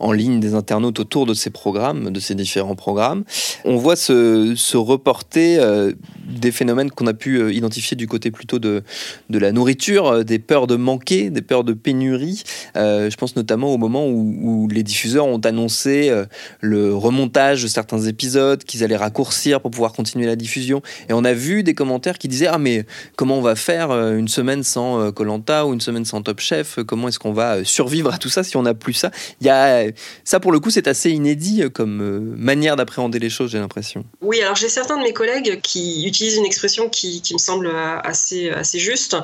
en 0.00 0.12
ligne 0.12 0.38
des 0.38 0.54
internautes 0.54 1.00
autour 1.00 1.24
de 1.24 1.32
ces 1.32 1.48
programmes, 1.48 2.10
de 2.10 2.20
ces 2.20 2.34
différents 2.34 2.76
programmes. 2.76 3.24
On 3.64 3.76
voit 3.76 3.96
se, 3.96 4.76
reporter 4.76 5.58
euh, 5.58 5.92
des 6.28 6.52
phénomènes 6.52 6.90
qu'on 6.90 7.06
a 7.06 7.14
pu 7.14 7.52
identifier 7.54 7.96
du 7.96 8.06
côté 8.06 8.30
plutôt 8.30 8.58
de, 8.58 8.82
de 9.30 9.38
la 9.38 9.52
nourriture, 9.52 10.24
des 10.24 10.38
peurs 10.38 10.66
de 10.66 10.76
manquer, 10.76 11.30
des 11.30 11.40
peurs 11.40 11.64
de 11.64 11.72
pénurie. 11.72 12.42
je 12.74 13.14
pense 13.16 13.36
notamment 13.36 13.72
au 13.72 13.78
moment 13.78 14.06
où, 14.06 14.36
où 14.42 14.68
les 14.68 14.82
diffuseurs 14.82 15.26
ont 15.26 15.38
annoncé 15.38 16.12
le 16.60 16.94
remontage 16.94 17.62
de 17.62 17.68
certains 17.68 18.00
épisodes, 18.02 18.64
qu'ils 18.64 18.82
allaient 18.82 18.96
raccourcir 18.96 19.60
pour 19.60 19.70
pouvoir 19.70 19.92
continuer 19.92 20.26
la 20.26 20.36
diffusion. 20.36 20.82
Et 21.08 21.12
on 21.12 21.24
a 21.24 21.32
vu 21.32 21.62
des 21.62 21.74
commentaires 21.74 22.18
qui 22.18 22.28
disaient 22.28 22.48
Ah, 22.50 22.58
mais 22.58 22.84
comment 23.16 23.38
on 23.38 23.42
va 23.42 23.54
faire 23.54 23.92
une 23.92 24.28
semaine 24.34 24.62
sans 24.62 25.12
Colanta 25.12 25.62
euh, 25.62 25.64
ou 25.64 25.74
une 25.74 25.80
semaine 25.80 26.04
sans 26.04 26.22
Top 26.22 26.40
Chef 26.40 26.78
Comment 26.86 27.08
est-ce 27.08 27.18
qu'on 27.18 27.32
va 27.32 27.56
euh, 27.56 27.64
survivre 27.64 28.12
à 28.12 28.18
tout 28.18 28.28
ça 28.28 28.42
si 28.42 28.56
on 28.56 28.62
n'a 28.62 28.74
plus 28.74 28.92
ça? 28.92 29.10
Il 29.40 29.46
y 29.46 29.50
a, 29.50 29.86
ça, 30.24 30.40
pour 30.40 30.52
le 30.52 30.60
coup, 30.60 30.70
c'est 30.70 30.88
assez 30.88 31.10
inédit 31.10 31.62
euh, 31.62 31.70
comme 31.70 32.34
manière 32.36 32.76
d'appréhender 32.76 33.18
les 33.18 33.30
choses, 33.30 33.52
j'ai 33.52 33.58
l'impression. 33.58 34.04
Oui, 34.20 34.42
alors 34.42 34.56
j'ai 34.56 34.68
certains 34.68 34.98
de 34.98 35.02
mes 35.02 35.12
collègues 35.12 35.60
qui 35.62 36.06
utilisent 36.06 36.36
une 36.36 36.44
expression 36.44 36.88
qui, 36.88 37.22
qui 37.22 37.34
me 37.34 37.38
semble 37.38 37.70
assez, 38.02 38.50
assez 38.50 38.78
juste. 38.78 39.16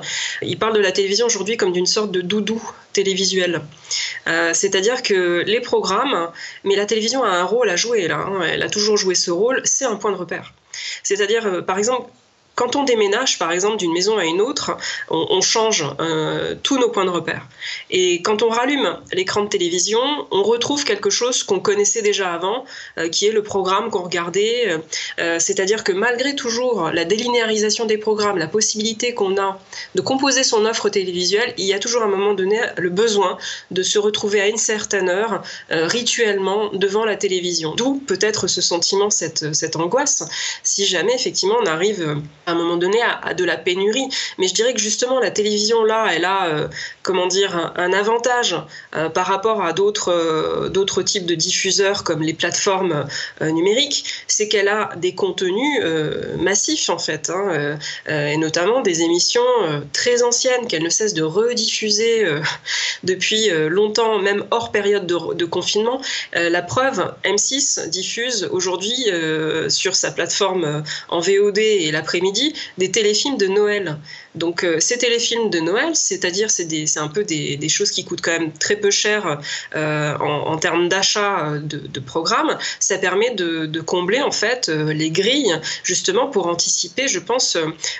Ils 0.43 0.59
parlent 0.59 0.75
de 0.75 0.81
la 0.81 0.93
télévision 0.93 1.26
aujourd'hui 1.26 1.57
comme 1.57 1.73
d'une 1.73 1.87
sorte 1.87 2.12
de 2.12 2.21
doudou 2.21 2.62
télévisuel. 2.93 3.62
C'est-à-dire 4.52 5.02
que 5.02 5.43
les 5.47 5.61
programmes, 5.61 6.31
mais 6.64 6.76
la 6.76 6.87
télévision 6.87 7.25
a 7.25 7.31
un 7.31 7.45
rôle 7.45 7.69
à 7.69 7.76
jouer 7.76 8.09
là, 8.09 8.19
hein. 8.19 8.40
elle 8.43 8.62
a 8.62 8.69
toujours 8.69 8.97
joué 8.97 9.14
ce 9.14 9.31
rôle, 9.31 9.61
c'est 9.64 9.85
un 9.85 9.97
point 9.97 10.12
de 10.12 10.17
repère. 10.17 10.55
C'est-à-dire, 11.02 11.64
par 11.64 11.79
exemple, 11.79 12.11
quand 12.54 12.76
on 12.76 12.85
déménage, 12.85 13.38
par 13.38 13.52
exemple, 13.52 13.78
d'une 13.78 13.92
maison 13.92 14.19
à 14.19 14.26
une 14.26 14.42
autre, 14.42 14.76
on, 15.09 15.40
change 15.40 15.83
euh, 15.99 16.54
tous 16.62 16.78
nos 16.78 16.90
points 16.90 17.07
de 17.07 17.11
repère. 17.11 17.47
Et 17.88 18.21
quand 18.21 18.42
on 18.42 18.50
rallume 18.50 18.99
l'écran 19.12 19.45
de 19.45 19.49
télévision, 19.49 20.00
on 20.30 20.42
retrouve 20.42 20.85
quelque 20.85 21.09
chose 21.09 21.42
qu'on 21.42 21.61
connaissait 21.61 22.02
déjà 22.02 22.35
avant, 22.35 22.66
euh, 22.99 23.09
qui 23.09 23.26
est 23.26 23.33
le 23.33 23.42
programme 23.42 23.88
qu'on 23.88 24.02
regardait. 24.02 24.78
Euh, 25.19 25.38
c'est-à-dire 25.38 25.85
que 25.85 25.92
malgré 25.92 26.35
toujours 26.35 26.90
la 26.92 27.07
délinéarisation 27.07 27.87
des 27.87 27.97
programmes, 27.97 28.37
la 28.37 28.47
possibilité 28.47 29.14
qu'on 29.14 29.38
a 29.38 29.59
de 29.95 30.00
composer 30.02 30.42
son 30.42 30.66
offre 30.66 30.90
télévisuelle, 30.90 31.54
il 31.57 31.64
y 31.64 31.73
a 31.73 31.78
toujours 31.78 32.02
à 32.02 32.04
un 32.04 32.09
moment 32.09 32.35
donné 32.35 32.61
le 32.76 32.90
besoin 32.90 33.38
de 33.71 33.83
se 33.83 33.99
retrouver 33.99 34.40
à 34.42 34.49
une 34.49 34.59
certaine 34.59 35.09
heure, 35.09 35.42
rituellement, 35.71 36.69
devant 36.75 37.07
la 37.07 37.16
télévision. 37.16 37.75
D'où 37.75 38.02
peut-être 38.07 38.49
ce 38.49 38.61
sentiment, 38.61 39.09
cette, 39.09 39.54
cette 39.54 39.76
angoisse, 39.76 40.25
si 40.62 40.85
jamais 40.85 41.14
effectivement 41.14 41.57
on 41.62 41.66
arrive 41.66 42.21
un 42.50 42.54
moment 42.54 42.76
donné 42.76 42.99
à, 43.02 43.35
de 43.35 43.45
la 43.45 43.57
pénurie. 43.57 44.09
Mais 44.38 44.49
je 44.49 44.54
dirais 44.54 44.75
que 44.75 44.80
justement 44.80 45.19
la 45.21 45.30
télévision 45.30 45.85
là, 45.85 46.09
elle 46.12 46.25
a 46.25 46.47
euh, 46.47 46.69
comment 47.02 47.26
dire 47.26 47.73
un, 47.76 47.92
avantage 47.92 48.57
euh, 48.95 49.09
par 49.09 49.26
rapport 49.26 49.62
à 49.62 49.73
d'autres 49.73 50.12
euh, 50.12 50.69
d'autres 50.69 51.02
types 51.02 51.26
de 51.26 51.35
diffuseurs 51.35 52.04
comme 52.04 52.23
les 52.23 52.35
plateformes 52.35 53.07
numériques, 53.40 54.04
c'est 54.26 54.49
qu'elle 54.49 54.69
a 54.69 54.90
des 54.97 55.14
contenus 55.14 55.83
massifs 56.38 56.88
en 56.90 56.99
fait, 56.99 57.30
hein, 57.30 57.78
et 58.09 58.37
notamment 58.37 58.80
des 58.80 59.02
émissions 59.02 59.42
très 59.92 60.23
anciennes 60.23 60.66
qu'elle 60.69 60.83
ne 60.83 60.88
cesse 60.90 61.14
de 61.14 61.23
rediffuser 61.23 62.26
depuis 63.02 63.50
longtemps, 63.69 64.19
même 64.19 64.45
hors 64.50 64.73
période 64.73 65.07
de, 65.07 65.35
de 65.35 65.45
confinement. 65.45 66.00
la 66.35 66.62
preuve, 66.62 67.12
M6 67.25 67.88
diffuse 67.88 68.49
aujourd'hui 68.52 69.11
sur 69.69 69.95
sa 69.95 70.11
plateforme 70.11 70.83
en 71.09 71.21
VOD 71.21 71.59
et 71.59 71.90
l'après-midi 71.90 72.54
des 72.78 72.90
téléfilms 72.90 73.37
de 73.37 73.47
Noël. 73.47 73.99
Donc 74.34 74.62
euh, 74.62 74.78
ces 74.78 74.99
téléfilms 74.99 75.50
de 75.50 75.58
Noël, 75.58 75.90
c'est-à-dire 75.94 76.50
c'est 76.50 76.99
un 76.99 77.08
peu 77.08 77.25
des, 77.25 77.68
choses 77.68 77.90
qui 77.90 78.04
coûtent 78.04 78.20
quand 78.20 78.32
même 78.32 78.52
très 78.52 78.76
peu 78.76 78.90
cher 78.90 79.40
euh, 79.75 80.16
en, 80.18 80.56
termes 80.58 80.88
d'achat 80.88 81.46
euh, 81.46 81.60
de, 81.60 82.00
programmes, 82.00 82.56
ça 82.78 82.99
permet 82.99 83.34
de, 83.34 83.80
combler 83.80 84.20
en 84.20 84.30
fait 84.30 84.68
les 84.68 85.10
grilles 85.10 85.54
justement 85.82 86.28
pour 86.28 86.46
anticiper, 86.46 87.08
je 87.08 87.18
pense, 87.18 87.56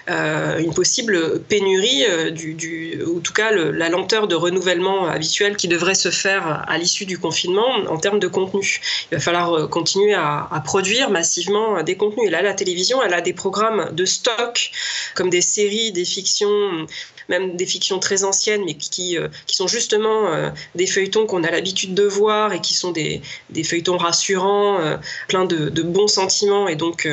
une 0.09 0.75
possible 0.75 1.41
pénurie 1.41 2.05
du, 2.33 3.03
ou 3.07 3.19
en 3.19 3.21
tout 3.21 3.33
cas 3.33 3.51
la 3.51 3.89
lenteur 3.89 4.29
de 4.29 4.35
renouvellement 4.35 5.07
habituel 5.07 5.57
qui 5.57 5.69
devrait 5.69 5.95
se 5.95 6.11
faire 6.11 6.65
à 6.69 6.79
l'issue 6.79 7.07
du 7.07 7.19
confinement 7.19 7.69
en 7.89 7.97
termes 7.97 8.19
de 8.19 8.29
contenu. 8.29 8.81
Il 9.11 9.17
va 9.17 9.21
falloir 9.21 9.69
continuer 9.71 10.15
à, 10.15 10.49
à 10.51 10.61
produire 10.61 11.11
massivement 11.11 11.83
des 11.83 11.97
contenus. 11.97 12.29
Et 12.29 12.31
là, 12.31 12.43
la 12.43 12.55
télévision, 12.55 13.03
elle 13.03 13.15
a 13.15 13.21
des 13.21 13.33
programmes 13.33 13.91
de 13.93 14.05
stock 14.05 14.71
comme 15.15 15.31
des 15.31 15.41
séries, 15.41 15.93
des 15.93 16.05
films 16.05 16.20
fictions 16.21 16.91
même 17.31 17.57
des 17.57 17.65
fictions 17.65 17.99
très 17.99 18.25
anciennes, 18.25 18.63
mais 18.67 18.75
qui, 18.75 19.17
euh, 19.17 19.29
qui 19.47 19.57
sont 19.57 19.69
justement 19.69 20.35
euh, 20.35 20.51
des 20.75 20.87
feuilletons 20.87 21.27
qu'on 21.27 21.45
a 21.45 21.51
l'habitude 21.51 21.95
de 21.95 22.03
voir 22.03 22.53
et 22.53 22.61
qui 22.61 22.75
sont 22.75 22.91
des, 22.91 23.23
des 23.49 23.65
feuilletons 23.65 23.97
rassurants, 23.97 24.81
euh, 24.81 24.97
pleins 25.29 25.47
de, 25.47 25.71
de, 25.71 25.83
bons 25.83 26.09
sentiments 26.09 26.69
et 26.69 26.77
donc 26.77 27.09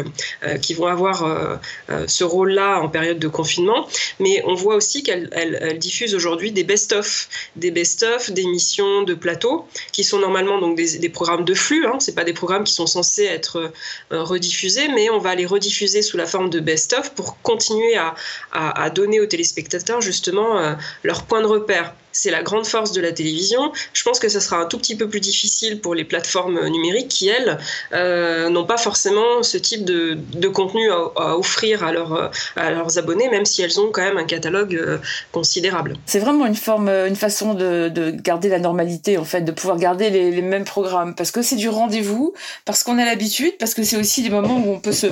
qui 0.62 0.74
vont 0.74 0.88
avoir 0.88 1.60
ce 2.08 2.24
rôle-là 2.24 2.80
en 2.82 2.90
période 2.90 3.20
de 3.20 3.28
confinement. 3.28 3.88
Mais 4.20 4.42
on 4.46 4.56
voit 4.56 4.76
aussi 4.76 5.04
qu'elle 5.04 5.30
elle, 5.32 5.78
diffuse 5.78 6.16
aujourd'hui 6.16 6.52
des 6.52 6.64
best-of, 6.64 7.30
des 7.56 7.72
best-of, 7.72 8.32
des 8.32 8.46
missions 8.46 9.04
de 9.04 9.14
plateau, 9.14 9.66
qui 9.92 10.04
sont 10.04 10.20
normalement 10.20 10.60
donc 10.60 10.76
des, 10.76 10.98
des 10.98 11.10
programmes 11.10 11.46
de 11.46 11.54
flux. 11.54 11.86
Hein, 11.86 11.98
c'est 12.00 12.16
pas 12.16 12.24
des 12.24 12.34
programmes 12.34 12.64
qui 12.64 12.74
sont 12.74 12.88
censés 12.88 13.26
être 13.26 13.72
rediffusés, 14.10 14.88
mais 14.90 15.10
on 15.10 15.20
va 15.20 15.36
les 15.36 15.46
rediffuser 15.46 16.02
sous 16.02 16.18
la 16.18 16.26
forme 16.26 16.50
de 16.50 16.60
best-of 16.60 17.12
pour 17.12 17.42
continuer 17.42 17.96
à, 17.96 18.16
à, 18.52 18.84
à 18.84 18.90
donner 18.90 19.20
aux 19.20 19.28
téléspectateurs 19.28 20.02
justement 20.08 20.58
euh, 20.58 20.74
leur 21.04 21.24
point 21.24 21.41
de 21.41 21.46
repère 21.48 21.93
c'est 22.18 22.32
la 22.32 22.42
grande 22.42 22.66
force 22.66 22.92
de 22.94 23.02
la 23.02 23.12
télévision. 23.12 23.72
Je 23.94 24.04
pense 24.04 24.20
que 24.20 24.28
ce 24.28 24.40
sera 24.40 24.58
un 24.58 24.66
tout 24.66 24.80
petit 24.80 24.96
peu 24.96 25.08
plus 25.08 25.20
difficile 25.20 25.80
pour 25.80 25.94
les 25.94 26.04
plateformes 26.04 26.68
numériques 26.68 27.10
qui, 27.10 27.28
elles, 27.28 27.60
euh, 27.94 28.50
n'ont 28.50 28.66
pas 28.66 28.78
forcément 28.78 29.44
ce 29.44 29.58
type 29.58 29.86
de, 29.86 30.48
contenu 30.48 30.90
à, 30.92 31.38
offrir 31.38 31.84
à, 31.84 31.92
à, 32.56 32.72
leurs 32.72 32.98
abonnés, 32.98 33.30
même 33.30 33.46
si 33.46 33.62
elles 33.62 33.80
ont 33.80 33.92
quand 33.92 34.02
même 34.02 34.18
un 34.18 34.24
catalogue 34.24 34.76
euh, 34.76 34.98
considérable. 35.32 35.94
C'est 36.08 36.20
vraiment 36.20 36.48
une 36.48 36.56
forme, 36.56 36.90
une 36.90 37.16
façon 37.16 37.54
de, 37.54 38.12
garder 38.16 38.50
la 38.50 38.60
normalité, 38.60 39.18
en 39.18 39.26
fait, 39.26 39.42
de 39.42 39.52
pouvoir 39.52 39.78
garder 39.78 40.10
les, 40.10 40.42
mêmes 40.42 40.66
programmes, 40.66 41.14
parce 41.14 41.32
que 41.32 41.42
c'est 41.42 41.56
du 41.56 41.70
rendez-vous, 41.70 42.34
parce 42.66 42.84
qu'on 42.84 42.98
a 42.98 43.06
l'habitude, 43.06 43.54
parce 43.60 43.74
que 43.74 43.84
c'est 43.84 43.98
aussi 43.98 44.24
des 44.24 44.30
moments 44.30 44.58
où 44.58 44.72
on 44.72 44.80
peut 44.80 44.92
se, 44.92 45.08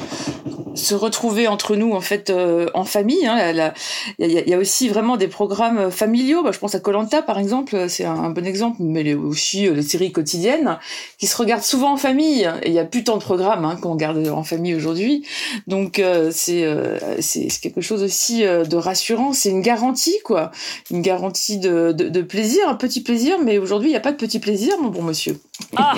retrouver 0.95 1.47
entre 1.47 1.75
nous, 1.75 1.93
en 1.93 2.01
fait, 2.01 2.29
euh, 2.29 2.69
en 2.73 2.85
famille. 2.85 3.19
Il 3.21 3.27
hein. 3.27 3.73
y, 4.19 4.53
a 4.53 4.57
aussi 4.57 4.87
vraiment 4.89 5.17
des 5.17 5.27
programmes 5.27 5.91
familiaux. 5.91 6.41
Bah, 6.41 6.51
je 6.51 6.59
pense 6.59 6.73
à 6.73 6.79
par 7.25 7.39
exemple, 7.39 7.89
c'est 7.89 8.05
un, 8.05 8.29
bon 8.29 8.45
exemple, 8.45 8.77
mais 8.79 9.13
aussi 9.13 9.67
euh, 9.67 9.73
les 9.73 9.81
séries 9.81 10.11
quotidiennes 10.11 10.77
qui 11.17 11.27
se 11.27 11.35
regardent 11.37 11.63
souvent 11.63 11.93
en 11.93 11.97
famille. 11.97 12.49
Et 12.63 12.67
il 12.67 12.71
n'y 12.71 12.79
a 12.79 12.85
plus 12.85 13.03
tant 13.03 13.17
de 13.17 13.21
programmes 13.21 13.65
hein, 13.65 13.77
qu'on 13.81 13.93
regarde 13.93 14.27
en 14.27 14.43
famille 14.43 14.75
aujourd'hui. 14.75 15.25
Donc 15.67 15.99
euh, 15.99 16.31
euh, 16.49 16.99
c'est 17.19 17.49
c'est 17.49 17.61
quelque 17.61 17.81
chose 17.81 18.03
aussi 18.03 18.43
de 18.43 18.75
rassurant. 18.75 19.33
C'est 19.33 19.49
une 19.49 19.61
garantie, 19.61 20.17
quoi. 20.23 20.51
Une 20.91 21.01
garantie 21.01 21.57
de, 21.57 21.91
de, 21.91 22.21
plaisir, 22.21 22.67
un 22.67 22.75
petit 22.75 23.01
plaisir. 23.01 23.37
Mais 23.43 23.57
aujourd'hui, 23.57 23.89
il 23.89 23.93
n'y 23.93 23.97
a 23.97 24.01
pas 24.01 24.11
de 24.11 24.17
petit 24.17 24.39
plaisir, 24.39 24.73
mon 24.81 24.89
bon 24.89 25.03
monsieur. 25.03 25.39
Ah 25.77 25.93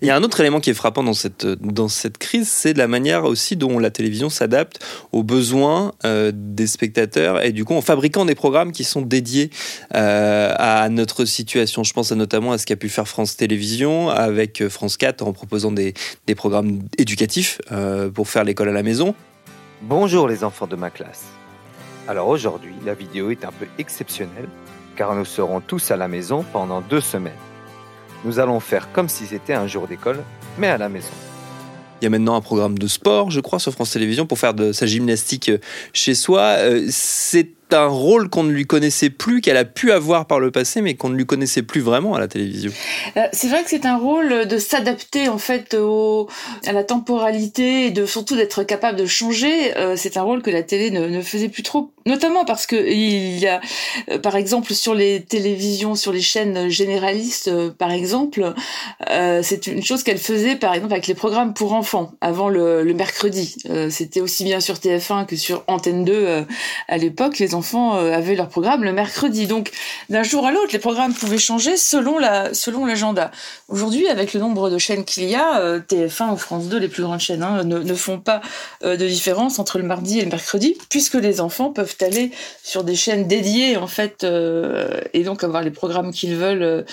il 0.00 0.08
y 0.08 0.10
a 0.10 0.16
un 0.16 0.22
autre 0.22 0.40
élément 0.40 0.60
qui 0.60 0.70
est 0.70 0.74
frappant 0.74 1.04
dans 1.04 1.14
cette, 1.14 1.46
dans 1.46 1.88
cette 1.88 2.18
crise, 2.18 2.48
c'est 2.48 2.76
la 2.76 2.88
manière 2.88 3.24
aussi 3.24 3.56
dont 3.56 3.78
la 3.78 3.90
télévision 3.90 4.28
s'adapte 4.28 4.84
aux 5.12 5.22
besoins 5.22 5.92
des 6.32 6.66
spectateurs 6.66 7.44
et 7.44 7.52
du 7.52 7.64
coup 7.64 7.74
en 7.74 7.82
fabriquant 7.82 8.24
des 8.24 8.34
programmes 8.34 8.72
qui 8.72 8.84
sont 8.84 9.02
dédiés 9.02 9.50
euh, 9.94 10.54
à 10.58 10.88
notre 10.88 11.24
situation. 11.24 11.84
Je 11.84 11.92
pense 11.92 12.12
notamment 12.12 12.52
à 12.52 12.58
ce 12.58 12.66
qu'a 12.66 12.76
pu 12.76 12.88
faire 12.88 13.08
France 13.08 13.36
Télévisions 13.36 14.08
avec 14.08 14.66
France 14.68 14.96
4 14.96 15.22
en 15.22 15.32
proposant 15.32 15.72
des, 15.72 15.94
programmes 16.36 16.80
éducatifs 16.98 17.60
euh, 17.70 18.10
pour 18.10 18.28
faire 18.28 18.44
l'école 18.44 18.68
à 18.68 18.72
la 18.72 18.82
maison. 18.82 19.14
Bonjour 19.82 20.28
les 20.28 20.44
enfants 20.44 20.66
de 20.66 20.76
ma 20.76 20.90
classe. 20.90 21.24
Alors 22.08 22.28
aujourd'hui, 22.28 22.74
la 22.84 22.94
vidéo 22.94 23.30
est 23.30 23.44
un 23.44 23.52
peu 23.52 23.66
exceptionnelle 23.78 24.48
car 24.96 25.14
nous 25.14 25.24
serons 25.24 25.60
tous 25.60 25.90
à 25.90 25.96
la 25.96 26.08
maison 26.08 26.44
pendant 26.52 26.80
deux 26.80 27.00
semaines. 27.00 27.32
Nous 28.24 28.38
allons 28.38 28.60
faire 28.60 28.92
comme 28.92 29.08
si 29.08 29.26
c'était 29.26 29.54
un 29.54 29.66
jour 29.66 29.86
d'école, 29.88 30.22
mais 30.58 30.68
à 30.68 30.78
la 30.78 30.88
maison. 30.88 31.10
Il 32.00 32.04
y 32.04 32.06
a 32.06 32.10
maintenant 32.10 32.34
un 32.34 32.40
programme 32.40 32.78
de 32.78 32.86
sport, 32.88 33.30
je 33.30 33.40
crois, 33.40 33.58
sur 33.58 33.72
France 33.72 33.92
Télévisions 33.92 34.26
pour 34.26 34.38
faire 34.38 34.54
de 34.54 34.72
sa 34.72 34.86
gymnastique 34.86 35.52
chez 35.92 36.14
soi. 36.14 36.40
Euh, 36.58 36.86
c'est 36.90 37.22
c'est 37.32 37.61
un 37.74 37.86
rôle 37.86 38.28
qu'on 38.28 38.42
ne 38.44 38.52
lui 38.52 38.66
connaissait 38.66 39.10
plus, 39.10 39.40
qu'elle 39.40 39.56
a 39.56 39.64
pu 39.64 39.92
avoir 39.92 40.26
par 40.26 40.40
le 40.40 40.50
passé, 40.50 40.80
mais 40.80 40.94
qu'on 40.94 41.08
ne 41.08 41.16
lui 41.16 41.26
connaissait 41.26 41.62
plus 41.62 41.80
vraiment 41.80 42.14
à 42.14 42.20
la 42.20 42.28
télévision. 42.28 42.70
Euh, 43.16 43.22
c'est 43.32 43.48
vrai 43.48 43.62
que 43.62 43.70
c'est 43.70 43.86
un 43.86 43.96
rôle 43.96 44.46
de 44.46 44.58
s'adapter 44.58 45.28
en 45.28 45.38
fait 45.38 45.74
au, 45.74 46.28
à 46.66 46.72
la 46.72 46.84
temporalité 46.84 47.86
et 47.86 47.90
de 47.90 48.06
surtout 48.06 48.36
d'être 48.36 48.62
capable 48.64 48.98
de 48.98 49.06
changer. 49.06 49.76
Euh, 49.76 49.94
c'est 49.96 50.16
un 50.16 50.22
rôle 50.22 50.42
que 50.42 50.50
la 50.50 50.62
télé 50.62 50.90
ne, 50.90 51.22
faisait 51.22 51.48
plus 51.48 51.62
trop, 51.62 51.92
notamment 52.06 52.44
parce 52.44 52.66
que 52.66 52.76
il 52.76 53.38
y 53.38 53.46
a, 53.46 53.60
euh, 54.10 54.18
par 54.18 54.36
exemple, 54.36 54.74
sur 54.74 54.94
les 54.94 55.22
télévisions, 55.22 55.94
sur 55.94 56.12
les 56.12 56.20
chaînes 56.20 56.68
généralistes, 56.68 57.50
par 57.72 57.90
exemple, 57.90 58.54
c'est 59.42 59.66
une 59.66 59.82
chose 59.82 60.02
qu'elle 60.02 60.18
faisait, 60.18 60.56
par 60.56 60.74
exemple, 60.74 60.92
avec 60.92 61.06
les 61.06 61.14
programmes 61.14 61.54
pour 61.54 61.72
enfants 61.72 62.12
avant 62.20 62.48
le, 62.48 62.82
le 62.82 62.94
mercredi. 62.94 63.56
C'était 63.90 64.20
aussi 64.20 64.44
bien 64.44 64.60
sur 64.60 64.76
TF1 64.76 65.26
que 65.26 65.36
sur 65.36 65.64
Antenne 65.66 66.04
2 66.04 66.44
à 66.88 66.96
l'époque. 66.98 67.38
Les 67.38 67.54
enfants 67.54 67.61
avaient 67.92 68.34
leur 68.34 68.48
programme 68.48 68.84
le 68.84 68.92
mercredi, 68.92 69.46
donc 69.46 69.70
d'un 70.08 70.22
jour 70.22 70.46
à 70.46 70.52
l'autre, 70.52 70.70
les 70.72 70.78
programmes 70.78 71.14
pouvaient 71.14 71.38
changer 71.38 71.76
selon 71.76 72.18
la 72.18 72.54
selon 72.54 72.86
l'agenda. 72.86 73.30
Aujourd'hui, 73.68 74.08
avec 74.08 74.34
le 74.34 74.40
nombre 74.40 74.70
de 74.70 74.78
chaînes 74.78 75.04
qu'il 75.04 75.24
y 75.24 75.34
a, 75.34 75.60
euh, 75.60 75.80
TF1 75.80 76.32
ou 76.32 76.36
France 76.36 76.68
2, 76.68 76.78
les 76.78 76.88
plus 76.88 77.02
grandes 77.02 77.20
chaînes, 77.20 77.42
hein, 77.42 77.64
ne, 77.64 77.78
ne, 77.78 77.94
font 77.94 78.18
pas 78.18 78.40
euh, 78.84 78.96
de 78.96 79.06
différence 79.06 79.58
entre 79.58 79.78
le 79.78 79.84
mardi 79.84 80.18
et 80.18 80.24
le 80.24 80.30
mercredi, 80.30 80.76
puisque 80.88 81.14
les 81.14 81.40
enfants 81.40 81.70
peuvent 81.70 81.96
aller 82.00 82.30
sur 82.62 82.84
des 82.84 82.94
chaînes 82.94 83.26
dédiées 83.26 83.76
en 83.76 83.86
fait 83.86 84.24
euh, 84.24 85.00
et 85.14 85.24
donc 85.24 85.44
avoir 85.44 85.62
les 85.62 85.70
programmes 85.70 86.12
qu'ils 86.12 86.36
veulent 86.36 86.84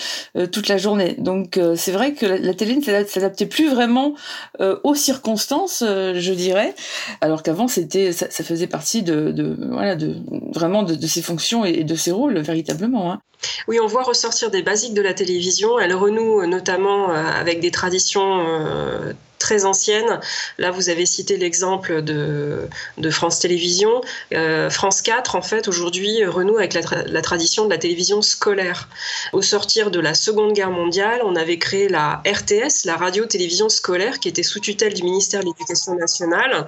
toute 0.52 0.68
la 0.68 0.78
journée. 0.78 1.14
Donc 1.18 1.58
c'est 1.76 1.92
vrai 1.92 2.12
que 2.12 2.26
la, 2.26 2.54
télé 2.54 2.76
ne 2.76 2.82
s'adaptait 2.82 3.46
plus 3.46 3.68
vraiment 3.68 4.14
aux 4.58 4.94
circonstances, 4.94 5.82
je 5.82 6.32
dirais, 6.32 6.74
alors 7.20 7.42
qu'avant 7.42 7.68
c'était 7.68 8.12
ça, 8.12 8.28
faisait 8.28 8.66
partie 8.66 9.02
de 9.02 9.56
voilà 9.70 9.96
de 9.96 10.16
vraiment 10.60 10.82
de, 10.82 11.06
ses 11.06 11.22
fonctions 11.22 11.64
et 11.64 11.84
de 11.84 11.94
ses 11.94 12.12
rôles 12.12 12.38
véritablement. 12.38 13.12
Hein. 13.12 13.20
Oui, 13.66 13.78
on 13.82 13.86
voit 13.86 14.02
ressortir 14.02 14.50
des 14.50 14.62
basiques 14.62 14.94
de 14.94 15.02
la 15.02 15.14
télévision. 15.14 15.78
Elle 15.78 15.94
renoue 15.94 16.46
notamment 16.46 17.10
euh, 17.10 17.14
avec 17.14 17.60
des 17.60 17.70
traditions 17.70 18.46
euh, 18.46 19.12
très 19.40 19.64
anciennes. 19.64 20.20
Là, 20.58 20.70
vous 20.70 20.90
avez 20.90 21.06
cité 21.06 21.36
l'exemple 21.36 22.02
de, 22.02 22.68
France 23.10 23.40
Télévisions. 23.40 24.02
Euh, 24.32 24.70
France 24.70 25.02
4, 25.02 25.34
en 25.34 25.42
fait, 25.42 25.66
aujourd'hui, 25.66 26.24
renoue 26.24 26.58
avec 26.58 26.74
la, 26.74 27.22
tradition 27.22 27.64
de 27.64 27.70
la 27.70 27.78
télévision 27.78 28.22
scolaire. 28.22 28.88
Au 29.32 29.42
sortir 29.42 29.90
de 29.90 29.98
la 29.98 30.14
Seconde 30.14 30.52
Guerre 30.52 30.70
mondiale, 30.70 31.22
on 31.24 31.34
avait 31.34 31.58
créé 31.58 31.88
la 31.88 32.22
RTS, 32.26 32.84
la 32.84 32.96
radio-télévision 32.96 33.68
scolaire, 33.68 34.20
qui 34.20 34.28
était 34.28 34.44
sous 34.44 34.60
tutelle 34.60 34.94
du 34.94 35.02
ministère 35.02 35.40
de 35.40 35.46
l'Éducation 35.46 35.94
nationale 35.96 36.66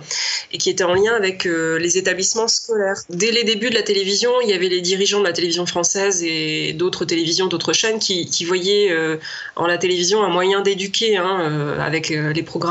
et 0.51 0.59
qui 0.59 0.71
était 0.71 0.85
en 0.85 0.95
lien 0.95 1.15
avec 1.15 1.47
euh, 1.47 1.79
les 1.79 1.99
établissements 1.99 2.49
scolaires. 2.49 2.97
Dès 3.11 3.31
les 3.31 3.45
débuts 3.45 3.71
de 3.71 3.75
la 3.75 3.83
télévision, 3.83 4.33
il 4.43 4.49
y 4.49 4.55
avait 4.55 4.69
les 4.69 4.81
dirigeants 4.81 5.21
de 5.21 5.27
la 5.27 5.33
télévision 5.33 5.67
française 5.67 6.23
et 6.25 6.73
d'autres 6.73 7.05
télévisions, 7.05 7.47
d'autres 7.47 7.75
chaînes 7.75 7.99
qui, 7.99 8.45
voyaient 8.45 8.91
euh, 8.91 9.19
en 9.57 9.67
la 9.67 9.79
télévision 9.79 10.25
un 10.25 10.29
moyen 10.29 10.63
d'éduquer 10.63 11.17
hein, 11.17 11.77
avec 11.79 12.09
les 12.09 12.43
programmes 12.43 12.62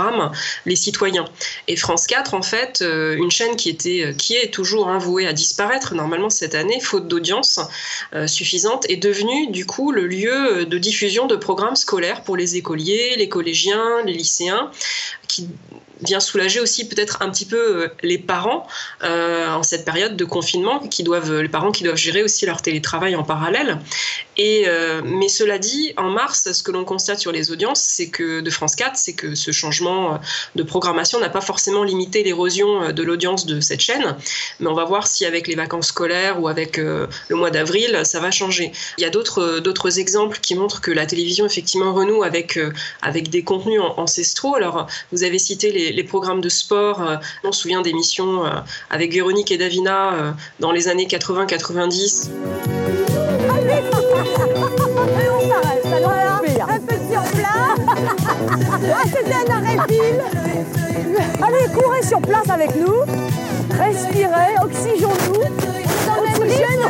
les 0.66 0.76
citoyens. 0.76 1.26
Et 1.68 1.76
France 1.76 2.08
4, 2.08 2.34
en 2.34 2.42
fait, 2.42 2.82
euh, 2.82 3.16
une 3.16 3.32
chaîne 3.32 3.56
qui, 3.56 3.70
était, 3.70 4.06
euh, 4.06 4.14
qui 4.14 4.36
est 4.36 4.54
toujours 4.54 4.88
hein, 4.88 5.00
à 5.28 5.34
disparaître, 5.34 5.94
normalement 5.96 6.30
cette 6.30 6.56
année, 6.56 6.80
faute 6.80 7.08
d'audience 7.08 7.60
euh, 8.14 8.28
suffisante, 8.28 8.86
est 8.90 8.98
devenue 8.98 9.48
du 9.48 9.66
coup 9.66 9.92
le 9.92 10.08
lieu 10.08 10.66
de 10.66 10.78
diffusion 10.78 11.28
de 11.28 11.36
programmes 11.36 11.76
scolaires 11.76 12.24
pour 12.24 12.38
les 12.38 12.56
écoliers, 12.56 13.16
les 13.18 13.30
collégiens, 13.30 14.04
les 14.06 14.14
lycéens, 14.14 14.72
qui 15.28 15.48
vient 16.02 16.20
soulager 16.20 16.60
aussi 16.60 16.88
peut-être 16.88 17.22
un 17.22 17.30
petit 17.30 17.46
peu 17.46 17.90
les 18.02 18.18
parents 18.18 18.66
en 19.04 19.62
cette 19.62 19.86
période 19.86 20.18
de 20.18 20.26
confinement, 20.26 20.80
qui 20.80 21.04
doivent, 21.04 21.42
les 21.42 21.48
parents 21.48 21.72
qui 21.72 21.84
doivent 21.84 21.96
gérer 21.96 22.24
aussi 22.24 22.48
leur 22.48 22.64
télétravail 22.64 23.16
en 23.16 23.24
parallèle. 23.24 23.78
Euh, 24.42 25.02
mais 25.04 25.28
cela 25.28 25.58
dit, 25.58 25.94
en 25.98 26.10
mars, 26.10 26.52
ce 26.52 26.64
que 26.64 26.72
l'on 26.72 26.86
constate 26.86 27.20
sur 27.20 27.32
les 27.32 27.52
audiences, 27.52 27.82
c'est 27.82 28.10
que 28.10 28.42
de 28.42 28.50
France 28.50 28.76
4, 28.76 28.96
c'est 28.96 29.14
que 29.14 29.36
ce 29.36 29.52
changement 29.52 30.20
de 30.56 30.64
programmation 30.64 31.20
n'a 31.20 31.30
pas 31.30 31.42
forcément 31.42 31.84
limité 31.84 32.24
l'érosion 32.24 32.92
de 32.92 33.04
l'audience 33.04 33.46
de 33.46 33.60
cette 33.60 33.82
chaîne, 33.82 34.16
mais 34.60 34.68
on 34.68 34.74
va 34.74 34.86
voir 34.86 35.08
si 35.08 35.26
avec 35.26 35.48
les 35.48 35.56
vacances 35.56 35.88
scolaires 35.88 36.42
ou 36.42 36.48
avec 36.48 36.78
euh, 36.78 37.08
le 37.30 37.36
mois 37.36 37.52
d'avril, 37.52 38.02
ça 38.04 38.20
va 38.20 38.32
changer. 38.32 38.72
Il 38.98 39.02
y 39.02 39.06
a 39.06 39.10
d'autres 39.10 40.00
exemples 40.00 40.40
qui 40.40 40.56
montrent 40.56 40.82
que 40.82 40.92
la 40.92 41.06
télévision 41.06 41.46
effectivement 41.46 41.94
renoue 41.94 42.24
avec 42.24 42.58
euh, 42.58 42.72
avec 43.02 43.30
des 43.30 43.44
contenus 43.44 43.82
ancestraux. 43.98 44.56
Alors 44.56 44.88
vous 45.12 45.24
avez 45.24 45.40
cité 45.40 45.72
les, 45.72 45.92
les 45.92 46.04
programmes 46.04 46.42
de 46.42 46.50
sport. 46.50 47.02
on 47.44 47.52
se 47.52 47.62
souvient 47.62 47.82
d'émissions 47.82 48.44
avec 48.90 49.12
Véronique 49.12 49.52
et 49.52 49.58
Davina 49.58 50.36
dans 50.60 50.72
les 50.72 50.88
années 50.88 51.06
80-90. 51.06 53.11
C'était 59.06 59.34
un 59.34 59.56
arrêt 59.56 59.78
pile. 59.88 60.22
Allez, 61.42 61.68
courez 61.74 62.04
sur 62.04 62.22
place 62.22 62.50
avec 62.50 62.76
nous. 62.76 63.04
Respirez, 63.78 64.56
oxygénons-nous. 64.64 65.42
Oxygène 66.38 66.82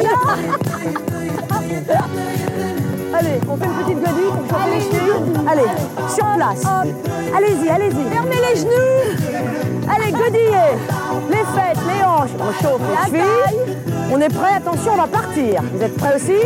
Allez, 3.14 3.40
on 3.48 3.58
fait 3.58 3.66
une 3.66 3.74
petite 3.74 4.04
gueule 4.04 4.22
chauffer 4.52 4.70
les 4.72 4.82
genoux. 4.82 5.48
Allez, 5.50 5.70
sur 6.14 6.26
place. 6.36 6.64
Allez-y, 7.36 7.70
allez-y. 7.70 8.04
Fermez 8.10 8.40
les 8.50 8.56
genoux. 8.60 9.02
Allez, 9.94 10.12
godillez. 10.12 10.72
Les 11.30 11.38
fêtes, 11.38 11.82
les 11.88 12.04
hanches. 12.04 12.36
On 12.40 12.52
chauffe 12.64 12.82
les 12.90 13.06
chevilles. 13.06 13.78
On 14.14 14.20
est 14.20 14.34
prêt, 14.34 14.56
attention, 14.58 14.94
on 14.94 14.98
va 14.98 15.08
partir. 15.08 15.62
Vous 15.74 15.82
êtes 15.84 15.96
prêts 15.96 16.16
aussi? 16.16 16.40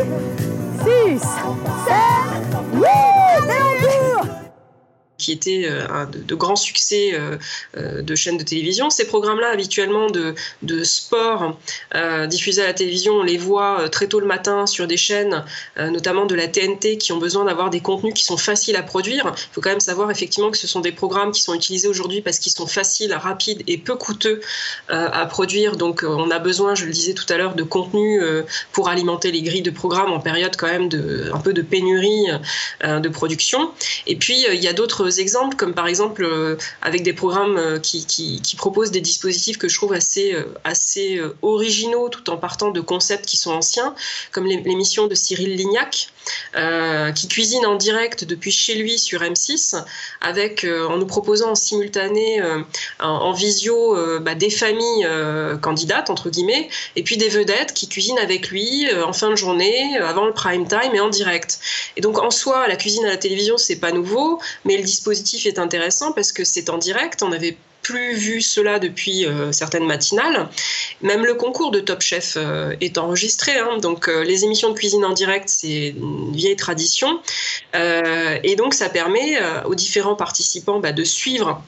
6, 0.83 1.19
7, 1.19 1.27
8, 2.73 2.81
et 2.81 2.83
on 2.83 3.14
qui 5.25 5.31
était 5.31 5.65
euh, 5.67 6.05
de, 6.05 6.35
grands 6.35 6.55
succès 6.55 7.13
euh, 7.13 7.37
euh, 7.77 8.03
de 8.03 8.15
chaînes 8.15 8.37
de 8.37 8.43
télévision. 8.43 8.91
Ces 8.91 9.07
programmes-là, 9.07 9.49
habituellement 9.49 10.07
de, 10.07 10.35
de 10.61 10.83
sport 10.83 11.57
diffusés 12.27 12.61
à 12.61 12.67
la 12.67 12.73
télévision, 12.73 13.13
on 13.13 13.23
les 13.23 13.37
voit 13.37 13.89
très 13.89 14.07
tôt 14.07 14.19
le 14.19 14.27
matin 14.27 14.65
sur 14.67 14.85
des 14.87 14.97
chaînes, 14.97 15.43
notamment 15.77 16.25
de 16.25 16.35
la 16.35 16.47
TNT, 16.47 16.97
qui 16.97 17.11
ont 17.11 17.17
besoin 17.17 17.45
d'avoir 17.45 17.69
des 17.69 17.79
contenus 17.79 18.13
qui 18.13 18.25
sont 18.25 18.37
faciles 18.37 18.75
à 18.75 18.83
produire. 18.83 19.33
Il 19.35 19.53
faut 19.53 19.61
quand 19.61 19.69
même 19.69 19.79
savoir 19.79 20.11
effectivement 20.11 20.51
que 20.51 20.57
ce 20.57 20.67
sont 20.67 20.81
des 20.81 20.91
programmes 20.91 21.31
qui 21.31 21.41
sont 21.41 21.53
utilisés 21.53 21.87
aujourd'hui 21.87 22.21
parce 22.21 22.39
qu'ils 22.39 22.51
sont 22.51 22.67
faciles, 22.67 23.13
rapides 23.13 23.63
et 23.67 23.77
peu 23.77 23.95
coûteux 23.95 24.41
à 24.89 25.25
produire. 25.25 25.77
Donc 25.77 26.03
on 26.07 26.29
a 26.31 26.39
besoin, 26.39 26.75
je 26.75 26.85
le 26.85 26.91
disais 26.91 27.13
tout 27.13 27.31
à 27.33 27.37
l'heure, 27.37 27.55
de 27.55 27.63
contenu 27.63 28.21
pour 28.71 28.89
alimenter 28.89 29.31
les 29.31 29.41
grilles 29.41 29.61
de 29.61 29.71
programmes 29.71 30.11
en 30.11 30.19
période 30.19 30.55
quand 30.57 30.67
même 30.67 30.89
de 30.89 31.31
un 31.33 31.39
peu 31.39 31.53
de 31.53 31.61
pénurie 31.61 32.27
de 32.83 33.09
production. 33.09 33.71
Et 34.07 34.15
puis 34.15 34.45
il 34.51 34.63
y 34.63 34.67
a 34.67 34.73
d'autres 34.73 35.14
exemples, 35.19 35.55
comme 35.55 35.73
par 35.73 35.87
exemple 35.87 36.23
euh, 36.23 36.57
avec 36.81 37.03
des 37.03 37.13
programmes 37.13 37.57
euh, 37.57 37.79
qui, 37.79 38.41
proposent 38.57 38.91
des 38.91 39.01
dispositifs 39.01 39.57
que 39.57 39.67
je 39.67 39.75
trouve 39.75 39.93
assez, 39.93 40.33
euh, 40.33 40.43
assez 40.63 41.21
originaux 41.41 42.09
tout 42.09 42.29
en 42.29 42.37
partant 42.37 42.71
de 42.71 42.81
concepts 42.81 43.25
qui 43.25 43.37
sont 43.37 43.51
anciens, 43.51 43.95
comme 44.31 44.45
l'émission 44.45 45.07
de 45.07 45.15
Cyril 45.15 45.55
Lignac, 45.55 46.09
qui 47.15 47.27
cuisine 47.27 47.65
en 47.67 47.75
direct 47.75 48.23
depuis 48.23 48.51
chez 48.51 48.75
lui 48.75 48.97
sur 48.97 49.21
M6, 49.21 49.83
avec, 50.21 50.65
en 50.65 50.97
nous 50.97 51.05
proposant 51.05 51.51
en 51.51 51.55
simultané, 51.55 52.41
en, 52.99 53.07
en, 53.07 53.31
visio, 53.31 53.95
bah, 54.21 54.33
des 54.33 54.49
familles 54.49 55.07
candidates, 55.61 56.09
entre 56.09 56.31
guillemets, 56.31 56.69
et 56.95 57.03
puis 57.03 57.17
des 57.17 57.29
vedettes 57.29 57.73
qui 57.73 57.87
cuisinent 57.87 58.17
avec 58.17 58.49
lui 58.49 58.87
en 59.03 59.13
fin 59.13 59.29
de 59.29 59.35
journée, 59.35 59.97
avant 59.97 60.25
le 60.25 60.33
prime 60.33 60.67
time 60.67 60.95
et 60.95 60.99
en 60.99 61.09
direct. 61.09 61.59
Et 61.95 62.01
donc 62.01 62.17
en 62.17 62.31
soi, 62.31 62.67
la 62.67 62.75
cuisine 62.75 63.05
à 63.05 63.09
la 63.09 63.17
télévision, 63.17 63.57
c'est 63.57 63.75
pas 63.75 63.91
nouveau, 63.91 64.39
mais 64.63 64.77
le 64.77 64.83
dispositif 64.83 65.04
est 65.11 65.59
intéressant 65.59 66.11
parce 66.11 66.31
que 66.31 66.43
c'est 66.43 66.69
en 66.69 66.77
direct. 66.77 67.23
On 67.23 67.31
avait 67.31 67.57
plus 67.85 68.15
vu 68.15 68.41
cela 68.41 68.79
depuis 68.79 69.27
euh, 69.27 69.51
certaines 69.51 69.85
matinales. 69.85 70.49
Même 71.01 71.23
le 71.23 71.35
concours 71.35 71.69
de 71.69 71.79
Top 71.79 72.01
Chef 72.01 72.33
euh, 72.35 72.75
est 72.81 72.97
enregistré, 72.97 73.59
hein, 73.59 73.77
donc 73.79 74.07
euh, 74.07 74.23
les 74.23 74.43
émissions 74.43 74.69
de 74.69 74.73
cuisine 74.73 75.05
en 75.05 75.13
direct, 75.13 75.49
c'est 75.49 75.89
une 75.89 76.33
vieille 76.33 76.55
tradition. 76.55 77.19
et 77.73 78.55
donc 78.55 78.73
ça 78.73 78.89
permet 78.89 79.37
aux 79.65 79.75
différents 79.75 80.15
participants 80.15 80.79
bah, 80.79 80.93
de 80.93 81.03
suivre 81.03 81.61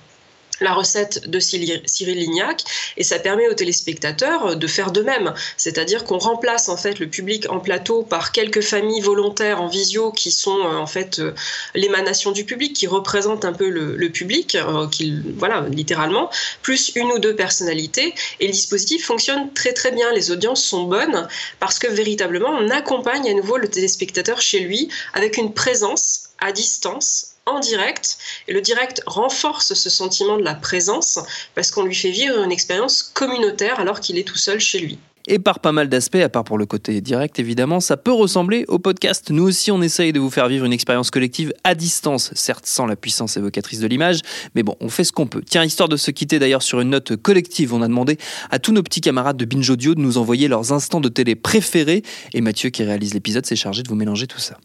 la 0.61 0.73
recette 0.73 1.29
de 1.29 1.39
Cyril 1.39 1.81
Lignac 2.17 2.63
et 2.97 3.03
ça 3.03 3.19
permet 3.19 3.47
aux 3.47 3.53
téléspectateurs 3.53 4.55
de 4.55 4.67
faire 4.67 4.91
de 4.91 5.01
même. 5.01 5.33
C'est-à-dire 5.57 6.03
qu'on 6.03 6.17
remplace 6.17 6.69
en 6.69 6.77
fait 6.77 6.99
le 6.99 7.07
public 7.07 7.49
en 7.49 7.59
plateau 7.59 8.03
par 8.03 8.31
quelques 8.31 8.61
familles 8.61 9.01
volontaires 9.01 9.61
en 9.61 9.67
visio 9.67 10.11
qui 10.11 10.31
sont 10.31 10.59
euh, 10.59 10.77
en 10.77 10.87
fait 10.87 11.19
euh, 11.19 11.33
l'émanation 11.75 12.31
du 12.31 12.45
public, 12.45 12.73
qui 12.73 12.87
représentent 12.87 13.45
un 13.45 13.53
peu 13.53 13.69
le, 13.69 14.09
public, 14.09 14.55
euh, 14.55 14.87
qui, 14.87 15.21
voilà, 15.35 15.65
littéralement, 15.69 16.29
plus 16.61 16.91
une 16.95 17.11
ou 17.11 17.19
deux 17.19 17.35
personnalités. 17.35 18.13
Et 18.39 18.47
le 18.47 18.53
dispositif 18.53 19.05
fonctionne 19.05 19.51
très 19.53 19.73
très 19.73 19.91
bien. 19.91 20.11
Les 20.13 20.31
audiences 20.31 20.63
sont 20.63 20.83
bonnes 20.83 21.27
parce 21.59 21.79
que 21.79 21.87
véritablement 21.87 22.49
on 22.49 22.69
accompagne 22.69 23.29
à 23.29 23.33
nouveau 23.33 23.57
le 23.57 23.67
téléspectateur 23.67 24.41
chez 24.41 24.59
lui 24.59 24.89
avec 25.13 25.37
une 25.37 25.53
présence 25.53 26.29
à 26.39 26.51
distance 26.51 27.36
en 27.47 27.59
direct. 27.59 28.17
Et 28.47 28.53
le 28.53 28.61
direct 28.61 29.01
renforce 29.05 29.73
ce 29.73 29.89
sentiment 29.89 30.37
de 30.37 30.43
la 30.43 30.55
présence 30.55 31.19
parce 31.55 31.71
qu'on 31.71 31.83
lui 31.83 31.95
fait 31.95 32.11
vivre 32.11 32.43
une 32.43 32.51
expérience 32.51 33.01
communautaire 33.03 33.79
alors 33.79 33.99
qu'il 33.99 34.17
est 34.17 34.27
tout 34.27 34.37
seul 34.37 34.59
chez 34.59 34.79
lui. 34.79 34.99
Et 35.29 35.39
par 35.39 35.59
pas 35.59 35.73
mal 35.73 35.89
d'aspects, 35.89 36.15
à 36.15 36.29
part 36.29 36.45
pour 36.45 36.57
le 36.57 36.65
côté 36.65 37.01
direct 37.01 37.37
évidemment, 37.37 37.81
ça 37.81 37.97
peut 37.97 38.13
ressembler 38.13 38.63
au 38.69 38.79
podcast. 38.79 39.29
Nous 39.29 39.43
aussi, 39.43 39.71
on 39.71 39.81
essaye 39.81 40.13
de 40.13 40.21
vous 40.21 40.29
faire 40.29 40.47
vivre 40.47 40.63
une 40.63 40.71
expérience 40.71 41.11
collective 41.11 41.53
à 41.65 41.75
distance, 41.75 42.31
certes 42.33 42.65
sans 42.65 42.85
la 42.85 42.95
puissance 42.95 43.35
évocatrice 43.35 43.81
de 43.81 43.87
l'image, 43.87 44.21
mais 44.55 44.63
bon, 44.63 44.75
on 44.79 44.87
fait 44.87 45.03
ce 45.03 45.11
qu'on 45.11 45.27
peut. 45.27 45.43
Tiens, 45.45 45.65
histoire 45.65 45.89
de 45.89 45.97
se 45.97 46.11
quitter 46.11 46.39
d'ailleurs 46.39 46.63
sur 46.63 46.79
une 46.79 46.91
note 46.91 47.17
collective, 47.17 47.73
on 47.73 47.81
a 47.81 47.89
demandé 47.89 48.17
à 48.51 48.59
tous 48.59 48.71
nos 48.71 48.83
petits 48.83 49.01
camarades 49.01 49.35
de 49.35 49.43
Binge 49.43 49.69
Audio 49.69 49.95
de 49.95 49.99
nous 49.99 50.17
envoyer 50.17 50.47
leurs 50.47 50.71
instants 50.71 51.01
de 51.01 51.09
télé 51.09 51.35
préférés, 51.35 52.03
et 52.33 52.39
Mathieu 52.39 52.69
qui 52.69 52.83
réalise 52.83 53.13
l'épisode 53.13 53.45
s'est 53.45 53.57
chargé 53.57 53.83
de 53.83 53.89
vous 53.89 53.95
mélanger 53.95 54.27
tout 54.27 54.39
ça. 54.39 54.57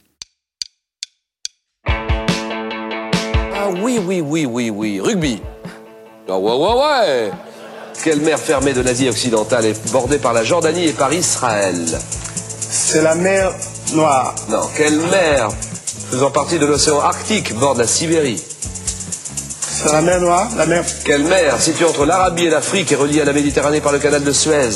Oui, 3.80 4.00
oui, 4.04 4.20
oui, 4.20 4.46
oui, 4.46 4.70
oui. 4.70 5.00
Rugby. 5.00 5.42
Ah 6.28 6.38
ouais, 6.38 6.52
ouais, 6.52 6.74
ouais. 6.74 7.30
Quelle 8.04 8.20
mer 8.20 8.38
fermée 8.38 8.72
de 8.72 8.80
l'Asie 8.80 9.08
occidentale 9.08 9.66
est 9.66 9.92
bordée 9.92 10.18
par 10.18 10.32
la 10.32 10.44
Jordanie 10.44 10.87
et 10.88 10.92
par 10.92 11.12
Israël 11.12 11.76
C'est 12.58 13.02
la 13.02 13.14
mer 13.14 13.52
Noire. 13.94 14.35
Non, 14.48 14.62
quelle 14.76 14.98
mer 14.98 15.50
faisant 16.11 16.30
partie 16.30 16.58
de 16.58 16.66
l'océan 16.66 17.00
Arctique 17.00 17.54
borde 17.54 17.78
la 17.78 17.87
Sibérie 17.87 18.42
C'est 19.61 19.92
la 19.92 20.00
mer 20.00 20.20
Noire, 20.20 20.48
la 20.56 20.66
mer... 20.66 20.85
Quelle 21.04 21.24
mer 21.24 21.61
située 21.61 21.85
entre 21.85 22.06
l'Arabie 22.06 22.46
et 22.46 22.50
l'Afrique 22.50 22.90
et 22.92 22.96
reliée 22.96 23.20
à 23.20 23.24
la 23.24 23.32
Méditerranée 23.32 23.80
par 23.80 23.92
le 23.92 23.98
canal 23.98 24.22
de 24.24 24.32
Suez 24.32 24.70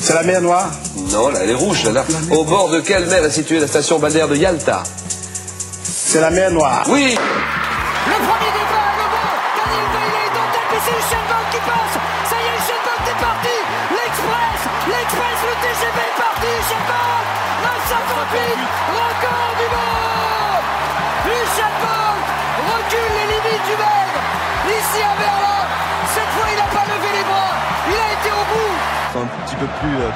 C'est 0.00 0.14
la 0.14 0.22
mer 0.22 0.40
Noire 0.40 0.70
Non, 1.12 1.28
là, 1.28 1.40
elle 1.42 1.50
est 1.50 1.54
rouge, 1.54 1.84
là. 1.92 2.04
Au 2.30 2.44
bord 2.44 2.70
de 2.70 2.80
quelle 2.80 3.06
mer 3.06 3.24
est 3.24 3.30
située 3.30 3.60
la 3.60 3.66
station 3.66 3.98
balnéaire 3.98 4.28
de 4.28 4.36
Yalta 4.36 4.82
C'est 5.82 6.20
la 6.20 6.30
mer 6.30 6.50
Noire. 6.50 6.84
Oui 6.88 7.16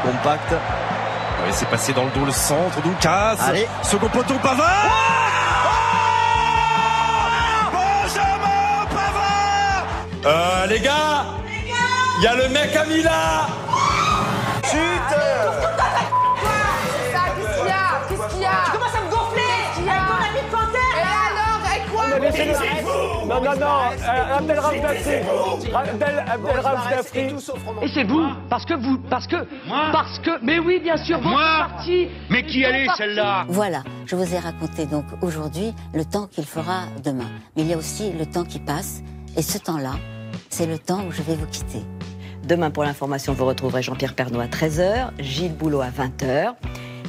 compact. 0.02 0.50
Ouais, 0.52 1.52
c'est 1.52 1.68
passé 1.68 1.92
dans 1.92 2.04
le 2.04 2.10
dos 2.10 2.24
le 2.24 2.32
centre, 2.32 2.80
Doukas. 2.82 3.36
Allez. 3.46 3.66
Second 3.82 4.08
poteau, 4.08 4.34
Pavard. 4.42 4.66
Benjamin 7.72 8.86
Pavard 8.90 9.86
Euh, 10.26 10.66
les 10.66 10.80
gars 10.80 11.24
Il 12.18 12.24
y 12.24 12.26
a 12.26 12.34
le 12.34 12.48
mec 12.48 12.74
à 12.74 12.84
Mila 12.84 13.46
Quoi 22.18 23.26
Non, 23.26 23.42
non, 23.42 23.56
non, 23.58 23.66
euh, 23.92 24.38
Abdel 24.38 24.58
Rauf 24.58 24.80
Dafri. 24.80 25.14
Abdel, 25.74 26.24
Abdel 26.26 26.60
Rauf 26.60 26.90
Dafri. 26.90 27.20
Et 27.82 27.88
c'est 27.94 28.04
vous 28.04 28.26
Parce 28.48 28.64
que 28.64 28.74
vous 28.74 28.98
Parce 29.10 29.26
que 29.26 29.36
Parce 29.92 30.18
que 30.20 30.30
Mais 30.42 30.58
oui, 30.58 30.80
bien 30.82 30.96
sûr, 30.96 31.20
votre 31.20 31.36
parti 31.36 32.08
Mais 32.30 32.44
qui 32.44 32.62
elle 32.62 32.76
est 32.76 32.88
celle-là 32.96 33.46
Voilà, 33.48 33.82
je 34.06 34.16
vous 34.16 34.34
ai 34.34 34.38
raconté 34.38 34.86
donc 34.86 35.04
aujourd'hui 35.22 35.74
le 35.94 36.04
temps 36.04 36.26
qu'il 36.26 36.44
fera 36.44 36.82
demain. 37.04 37.28
Mais 37.56 37.62
il 37.62 37.68
y 37.68 37.74
a 37.74 37.76
aussi 37.76 38.12
le 38.12 38.26
temps 38.26 38.44
qui 38.44 38.58
passe, 38.58 39.02
et 39.36 39.42
ce 39.42 39.58
temps-là, 39.58 39.92
c'est 40.48 40.66
le 40.66 40.78
temps 40.78 41.02
où 41.08 41.12
je 41.12 41.22
vais 41.22 41.34
vous 41.34 41.46
quitter. 41.46 41.82
Demain, 42.44 42.70
pour 42.70 42.82
l'information, 42.84 43.34
vous 43.34 43.44
retrouverez 43.44 43.82
Jean-Pierre 43.82 44.14
Pernaud 44.14 44.40
à 44.40 44.46
13h, 44.46 45.10
Gilles 45.18 45.54
Boulot 45.54 45.82
à 45.82 45.90
20h. 45.90 46.54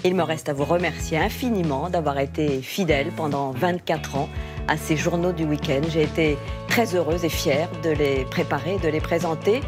Il 0.06 0.16
me 0.16 0.24
reste 0.24 0.50
à 0.50 0.54
vous 0.54 0.66
remercier 0.66 1.18
infiniment 1.18 1.90
d'avoir 1.90 2.20
été 2.20 2.62
fidèle 2.62 3.12
pendant 3.16 3.52
24 3.52 4.16
ans 4.18 4.30
à 4.70 4.78
ces 4.78 4.96
journaux 4.96 5.32
du 5.32 5.46
week-end. 5.46 5.82
J'ai 5.90 6.04
été 6.04 6.38
très 6.68 6.96
heureuse 6.96 7.26
et 7.26 7.30
fière 7.30 7.70
de 7.84 7.90
les 7.90 8.24
préparer, 8.26 8.78
de 8.78 8.88
les 8.88 9.02
présenter. 9.02 9.62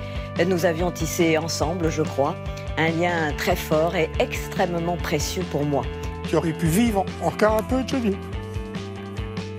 Nous 0.47 0.65
avions 0.65 0.91
tissé 0.91 1.37
ensemble, 1.37 1.89
je 1.89 2.03
crois, 2.03 2.35
un 2.77 2.89
lien 2.89 3.33
très 3.37 3.55
fort 3.55 3.95
et 3.95 4.09
extrêmement 4.19 4.97
précieux 4.97 5.43
pour 5.51 5.65
moi. 5.65 5.83
Tu 6.29 6.35
aurais 6.35 6.53
pu 6.53 6.67
vivre 6.67 7.03
encore 7.21 7.57
un 7.57 7.63
peu, 7.63 7.83
Johnny. 7.85 8.15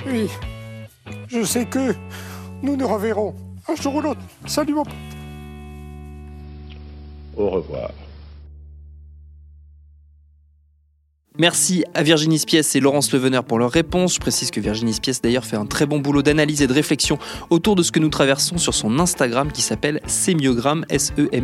Oui, 0.07 0.31
je 1.29 1.43
sais 1.43 1.67
que 1.67 1.95
nous 2.63 2.77
nous 2.77 2.89
reverrons 2.89 3.35
un 3.69 3.75
jour 3.75 3.97
ou 3.97 4.01
l'autre. 4.01 4.21
Salut 4.47 4.75
mon 4.75 4.85
pote. 4.85 4.95
Au 7.37 7.51
revoir. 7.51 7.91
Merci 11.39 11.83
à 11.95 12.03
Virginie 12.03 12.39
Spies 12.39 12.61
et 12.75 12.81
Laurence 12.81 13.11
Levener 13.11 13.41
pour 13.49 13.59
leurs 13.59 13.71
réponses. 13.71 14.17
Je 14.17 14.21
précise 14.21 14.51
que 14.51 14.61
Virginie 14.61 14.93
Spies 14.93 15.17
d'ailleurs 15.23 15.47
fait 15.47 15.57
un 15.57 15.65
très 15.65 15.87
bon 15.87 15.99
boulot 15.99 16.21
d'analyse 16.21 16.61
et 16.61 16.67
de 16.67 16.75
réflexion 16.75 17.19
autour 17.49 17.75
de 17.75 17.83
ce 17.83 17.91
que 17.91 18.01
nous 18.01 18.11
traversons 18.11 18.59
sur 18.59 18.75
son 18.75 18.99
Instagram 18.99 19.51
qui 19.51 19.63
s'appelle 19.63 20.03
Semiogramme, 20.07 20.85
S-E-M-I-O-G-R-A-M. 20.91 21.39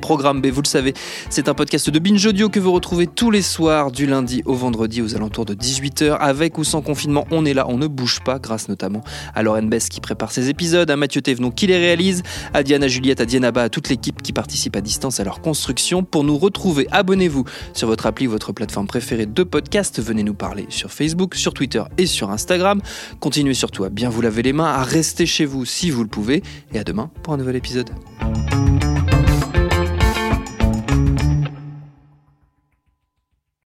Programme 0.00 0.40
B, 0.40 0.48
vous 0.48 0.62
le 0.62 0.66
savez, 0.66 0.94
c'est 1.30 1.48
un 1.48 1.54
podcast 1.54 1.90
de 1.90 1.98
Binge 2.00 2.26
Audio 2.26 2.48
que 2.48 2.58
vous 2.58 2.72
retrouvez 2.72 3.06
tous 3.06 3.30
les 3.30 3.40
soirs 3.40 3.92
du 3.92 4.04
lundi 4.06 4.42
au 4.46 4.54
vendredi 4.54 5.00
aux 5.00 5.14
alentours 5.14 5.44
de 5.44 5.54
18h. 5.54 6.16
Avec 6.18 6.58
ou 6.58 6.64
sans 6.64 6.82
confinement, 6.82 7.28
on 7.30 7.44
est 7.44 7.54
là, 7.54 7.66
on 7.68 7.78
ne 7.78 7.86
bouge 7.86 8.18
pas, 8.24 8.40
grâce 8.40 8.68
notamment 8.68 9.04
à 9.36 9.44
Lauren 9.44 9.62
Bess 9.68 9.88
qui 9.88 10.00
prépare 10.00 10.32
ses 10.32 10.48
épisodes, 10.50 10.90
à 10.90 10.96
Mathieu 10.96 11.22
Thévenon 11.22 11.52
qui 11.52 11.68
les 11.68 11.78
réalise, 11.78 12.24
à 12.52 12.64
Diana 12.64 12.88
Juliette, 12.88 13.20
à 13.20 13.26
Diana 13.26 13.52
Ba, 13.52 13.62
à 13.62 13.68
toute 13.68 13.88
l'équipe 13.88 14.22
qui 14.22 14.32
participe 14.32 14.74
à 14.74 14.80
distance 14.80 15.20
à 15.20 15.24
leur 15.24 15.40
construction. 15.40 16.02
Pour 16.02 16.24
nous 16.24 16.36
retrouver, 16.36 16.88
abonnez-vous 16.90 17.44
sur 17.74 17.86
votre 17.86 18.06
votre 18.26 18.52
plateforme 18.52 18.86
préférée 18.86 19.26
de 19.26 19.42
podcast. 19.42 20.00
Venez 20.00 20.22
nous 20.22 20.34
parler 20.34 20.66
sur 20.68 20.92
Facebook, 20.92 21.34
sur 21.34 21.54
Twitter 21.54 21.82
et 21.98 22.06
sur 22.06 22.30
Instagram. 22.30 22.80
Continuez 23.20 23.54
surtout 23.54 23.84
à 23.84 23.90
bien 23.90 24.08
vous 24.08 24.20
laver 24.20 24.42
les 24.42 24.52
mains, 24.52 24.72
à 24.72 24.82
rester 24.82 25.26
chez 25.26 25.44
vous 25.44 25.64
si 25.64 25.90
vous 25.90 26.02
le 26.02 26.08
pouvez. 26.08 26.42
Et 26.72 26.78
à 26.78 26.84
demain 26.84 27.10
pour 27.22 27.34
un 27.34 27.36
nouvel 27.36 27.56
épisode. 27.56 27.90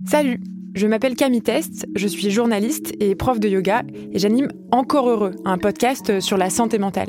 Salut, 0.07 0.39
je 0.75 0.87
m'appelle 0.87 1.17
Camille 1.17 1.43
Test, 1.43 1.87
je 1.97 2.07
suis 2.07 2.31
journaliste 2.31 2.93
et 3.01 3.15
prof 3.15 3.41
de 3.41 3.49
yoga 3.49 3.83
et 4.13 4.19
j'anime 4.19 4.49
Encore 4.71 5.09
Heureux, 5.09 5.33
un 5.45 5.59
podcast 5.59 6.21
sur 6.21 6.37
la 6.37 6.51
santé 6.51 6.79
mentale. 6.79 7.09